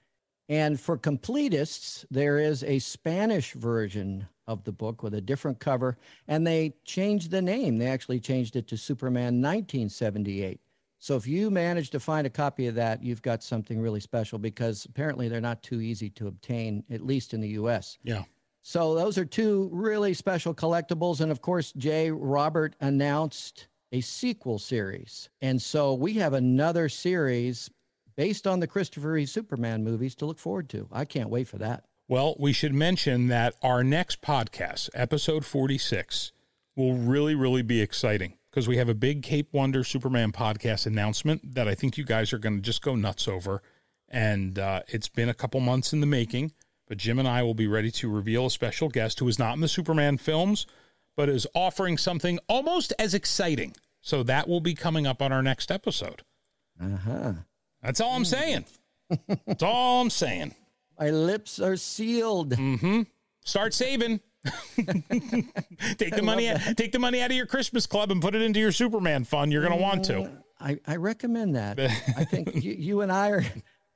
And 0.49 0.79
for 0.79 0.97
completists, 0.97 2.05
there 2.09 2.39
is 2.39 2.63
a 2.63 2.79
Spanish 2.79 3.53
version 3.53 4.27
of 4.47 4.63
the 4.63 4.71
book 4.71 5.03
with 5.03 5.13
a 5.13 5.21
different 5.21 5.59
cover, 5.59 5.95
and 6.27 6.45
they 6.45 6.73
changed 6.83 7.29
the 7.29 7.41
name. 7.41 7.77
They 7.77 7.85
actually 7.85 8.19
changed 8.19 8.55
it 8.55 8.67
to 8.69 8.77
Superman 8.77 9.41
1978. 9.41 10.59
So 10.97 11.15
if 11.15 11.27
you 11.27 11.51
manage 11.51 11.91
to 11.91 11.99
find 11.99 12.25
a 12.25 12.31
copy 12.31 12.65
of 12.65 12.75
that, 12.75 13.03
you've 13.03 13.21
got 13.21 13.43
something 13.43 13.79
really 13.79 14.01
special 14.01 14.39
because 14.39 14.85
apparently 14.85 15.29
they're 15.29 15.39
not 15.39 15.61
too 15.61 15.81
easy 15.81 16.09
to 16.11 16.27
obtain, 16.27 16.83
at 16.89 17.05
least 17.05 17.33
in 17.33 17.39
the 17.39 17.49
US. 17.49 17.99
Yeah. 18.03 18.23
So 18.63 18.95
those 18.95 19.17
are 19.17 19.25
two 19.25 19.69
really 19.71 20.13
special 20.13 20.53
collectibles. 20.53 21.21
And 21.21 21.31
of 21.31 21.41
course, 21.41 21.71
Jay 21.73 22.11
Robert 22.11 22.75
announced 22.81 23.67
a 23.91 24.01
sequel 24.01 24.59
series. 24.59 25.29
And 25.41 25.61
so 25.61 25.93
we 25.93 26.13
have 26.15 26.33
another 26.33 26.89
series 26.89 27.69
based 28.19 28.45
on 28.45 28.59
the 28.59 28.67
Christopher 28.67 29.13
Reeve 29.13 29.29
Superman 29.29 29.81
movies 29.81 30.13
to 30.15 30.25
look 30.25 30.39
forward 30.39 30.67
to. 30.71 30.89
I 30.91 31.05
can't 31.05 31.29
wait 31.29 31.47
for 31.47 31.57
that. 31.59 31.85
Well, 32.09 32.35
we 32.37 32.51
should 32.51 32.73
mention 32.73 33.29
that 33.29 33.55
our 33.61 33.81
next 33.81 34.21
podcast, 34.21 34.89
episode 34.93 35.45
46, 35.45 36.33
will 36.75 36.95
really, 36.95 37.33
really 37.33 37.61
be 37.61 37.79
exciting 37.79 38.33
because 38.51 38.67
we 38.67 38.75
have 38.75 38.89
a 38.89 38.93
big 38.93 39.23
Caped 39.23 39.53
Wonder 39.53 39.85
Superman 39.85 40.33
podcast 40.33 40.85
announcement 40.85 41.55
that 41.55 41.69
I 41.69 41.75
think 41.75 41.97
you 41.97 42.03
guys 42.03 42.33
are 42.33 42.39
going 42.39 42.57
to 42.57 42.61
just 42.61 42.81
go 42.81 42.93
nuts 42.93 43.25
over. 43.25 43.61
And 44.09 44.59
uh, 44.59 44.81
it's 44.89 45.07
been 45.07 45.29
a 45.29 45.33
couple 45.33 45.61
months 45.61 45.93
in 45.93 46.01
the 46.01 46.05
making, 46.05 46.51
but 46.89 46.97
Jim 46.97 47.19
and 47.19 47.27
I 47.27 47.41
will 47.43 47.53
be 47.53 47.67
ready 47.67 47.89
to 47.91 48.09
reveal 48.09 48.47
a 48.47 48.51
special 48.51 48.89
guest 48.89 49.19
who 49.19 49.29
is 49.29 49.39
not 49.39 49.53
in 49.53 49.61
the 49.61 49.69
Superman 49.69 50.17
films, 50.17 50.67
but 51.15 51.29
is 51.29 51.47
offering 51.55 51.97
something 51.97 52.37
almost 52.49 52.91
as 52.99 53.13
exciting. 53.13 53.77
So 54.01 54.23
that 54.23 54.49
will 54.49 54.59
be 54.59 54.75
coming 54.75 55.07
up 55.07 55.21
on 55.21 55.31
our 55.31 55.41
next 55.41 55.71
episode. 55.71 56.23
Uh 56.81 56.97
huh. 56.97 57.33
That's 57.81 58.01
all 58.01 58.15
I'm 58.15 58.25
saying. 58.25 58.65
That's 59.45 59.63
all 59.63 60.01
I'm 60.01 60.09
saying. 60.09 60.55
My 60.99 61.09
lips 61.09 61.59
are 61.59 61.77
sealed. 61.77 62.51
Mm-hmm. 62.51 63.03
Start 63.45 63.73
saving. 63.73 64.19
take 64.75 66.15
the 66.15 66.21
money. 66.23 66.47
That. 66.47 66.77
Take 66.77 66.91
the 66.91 66.99
money 66.99 67.21
out 67.21 67.31
of 67.31 67.37
your 67.37 67.45
Christmas 67.45 67.85
club 67.85 68.11
and 68.11 68.21
put 68.21 68.35
it 68.35 68.41
into 68.41 68.59
your 68.59 68.71
Superman 68.71 69.23
fund. 69.23 69.51
You're 69.51 69.65
going 69.65 69.77
to 69.77 69.81
want 69.81 70.05
to. 70.05 70.29
I, 70.59 70.79
I 70.85 70.97
recommend 70.97 71.55
that. 71.55 71.79
I 72.17 72.25
think 72.25 72.63
you, 72.63 72.73
you 72.73 73.01
and 73.01 73.11
I 73.11 73.29
are 73.29 73.45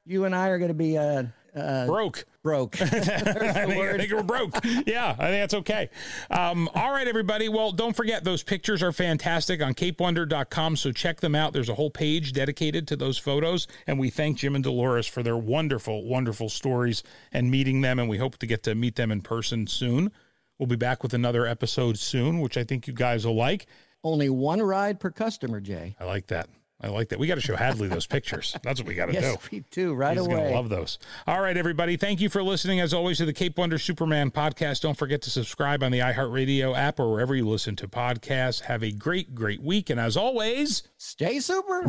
you 0.05 0.25
and 0.25 0.35
I 0.35 0.47
are 0.49 0.57
going 0.57 0.69
to 0.69 0.73
be 0.73 0.97
uh, 0.97 1.23
uh, 1.55 1.85
broke. 1.85 2.25
Broke. 2.41 2.75
I, 2.81 2.85
think, 2.85 3.07
I, 3.07 3.97
think, 3.97 4.11
we're 4.11 4.23
broke. 4.23 4.53
Yeah, 4.85 5.15
I 5.17 5.27
think 5.29 5.41
that's 5.41 5.53
okay. 5.53 5.89
Um, 6.29 6.69
all 6.75 6.91
right, 6.91 7.07
everybody. 7.07 7.47
Well, 7.47 7.71
don't 7.71 7.95
forget 7.95 8.23
those 8.23 8.43
pictures 8.43 8.83
are 8.83 8.91
fantastic 8.91 9.61
on 9.61 9.73
CapedWonder.com. 9.73 10.75
So 10.75 10.91
check 10.91 11.21
them 11.21 11.35
out. 11.35 11.53
There's 11.53 11.69
a 11.69 11.75
whole 11.75 11.89
page 11.89 12.33
dedicated 12.33 12.87
to 12.89 12.95
those 12.95 13.17
photos, 13.17 13.67
and 13.87 13.97
we 13.99 14.09
thank 14.09 14.37
Jim 14.39 14.55
and 14.55 14.63
Dolores 14.63 15.07
for 15.07 15.23
their 15.23 15.37
wonderful, 15.37 16.03
wonderful 16.03 16.49
stories 16.49 17.03
and 17.31 17.49
meeting 17.49 17.81
them. 17.81 17.99
And 17.99 18.09
we 18.09 18.17
hope 18.17 18.37
to 18.39 18.45
get 18.45 18.63
to 18.63 18.75
meet 18.75 18.95
them 18.95 19.11
in 19.11 19.21
person 19.21 19.67
soon. 19.67 20.11
We'll 20.59 20.67
be 20.67 20.75
back 20.75 21.03
with 21.03 21.13
another 21.13 21.45
episode 21.45 21.97
soon, 21.97 22.39
which 22.39 22.57
I 22.57 22.63
think 22.63 22.87
you 22.87 22.93
guys 22.93 23.25
will 23.25 23.35
like. 23.35 23.67
Only 24.03 24.29
one 24.29 24.61
ride 24.61 24.99
per 24.99 25.11
customer, 25.11 25.61
Jay. 25.61 25.95
I 25.99 26.03
like 26.03 26.27
that. 26.27 26.49
I 26.81 26.88
like 26.88 27.09
that. 27.09 27.19
We 27.19 27.27
got 27.27 27.36
to 27.36 27.41
show 27.41 27.55
Hadley 27.55 27.88
those 27.88 28.05
pictures. 28.05 28.57
That's 28.62 28.79
what 28.79 28.88
we 28.88 28.93
got 28.93 29.05
to 29.05 29.13
yes, 29.13 29.23
do. 29.23 29.29
Yes, 29.29 29.51
we 29.51 29.63
do 29.71 29.93
right 29.93 30.17
He's 30.17 30.25
away. 30.25 30.36
Gonna 30.36 30.49
love 30.49 30.69
those. 30.69 30.99
All 31.25 31.41
right, 31.41 31.55
everybody. 31.55 31.95
Thank 31.95 32.19
you 32.19 32.29
for 32.29 32.43
listening, 32.43 32.79
as 32.81 32.93
always, 32.93 33.17
to 33.19 33.25
the 33.25 33.33
Caped 33.33 33.57
Wonder 33.57 33.77
Superman 33.77 34.31
podcast. 34.31 34.81
Don't 34.81 34.97
forget 34.97 35.21
to 35.23 35.29
subscribe 35.29 35.81
on 35.81 35.91
the 35.91 35.99
iHeartRadio 35.99 36.75
app 36.77 36.99
or 36.99 37.09
wherever 37.12 37.36
you 37.36 37.47
listen 37.47 37.75
to 37.77 37.88
podcasts. 37.88 38.62
Have 38.62 38.83
a 38.83 38.91
great, 38.91 39.33
great 39.33 39.62
week, 39.62 39.89
and 39.89 39.99
as 39.99 40.17
always, 40.17 40.83
stay 40.97 41.39
super. 41.39 41.83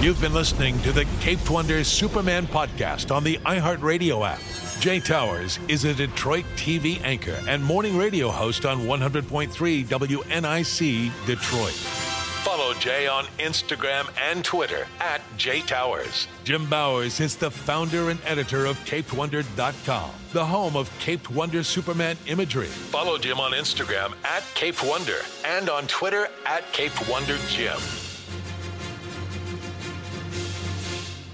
You've 0.00 0.20
been 0.20 0.34
listening 0.34 0.80
to 0.80 0.92
the 0.92 1.06
Caped 1.20 1.48
Wonder 1.50 1.82
Superman 1.84 2.46
podcast 2.46 3.14
on 3.14 3.24
the 3.24 3.38
iHeartRadio 3.38 4.26
app. 4.28 4.40
Jay 4.80 4.98
Towers 4.98 5.58
is 5.68 5.84
a 5.84 5.94
Detroit 5.94 6.46
TV 6.56 7.02
anchor 7.04 7.38
and 7.46 7.62
morning 7.62 7.98
radio 7.98 8.30
host 8.30 8.64
on 8.64 8.80
100.3 8.80 9.84
WNIC 9.84 11.26
Detroit. 11.26 12.09
Follow 12.44 12.72
Jay 12.72 13.06
on 13.06 13.26
Instagram 13.38 14.08
and 14.18 14.42
Twitter 14.42 14.86
at 14.98 15.20
Jay 15.36 15.60
Towers. 15.60 16.26
Jim 16.42 16.64
Bowers 16.70 17.20
is 17.20 17.36
the 17.36 17.50
founder 17.50 18.08
and 18.08 18.18
editor 18.24 18.64
of 18.64 18.78
CapedWonder.com, 18.86 20.10
the 20.32 20.46
home 20.46 20.74
of 20.74 20.90
Caped 21.00 21.30
Wonder 21.30 21.62
Superman 21.62 22.16
imagery. 22.26 22.68
Follow 22.68 23.18
Jim 23.18 23.38
on 23.40 23.52
Instagram 23.52 24.14
at 24.24 24.42
Caped 24.54 24.82
Wonder 24.82 25.18
and 25.44 25.68
on 25.68 25.86
Twitter 25.86 26.28
at 26.46 26.72
Caped 26.72 27.06
Wonder 27.10 27.36
Jim. 27.48 27.78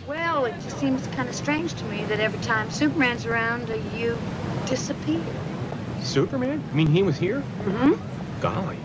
Well, 0.09 0.47
it 0.47 0.55
just 0.63 0.81
seems 0.81 1.07
kind 1.09 1.29
of 1.29 1.37
strange 1.37 1.75
to 1.75 1.85
me 1.85 2.05
that 2.07 2.19
every 2.19 2.41
time 2.41 2.69
Superman's 2.69 3.27
around, 3.27 3.69
you 3.95 4.19
disappear. 4.67 5.23
Superman? 6.03 6.65
You 6.71 6.77
mean 6.77 6.89
he 6.89 7.05
was 7.05 7.17
here? 7.17 7.45
Mm-hmm. 7.63 8.41
Golly. 8.41 8.79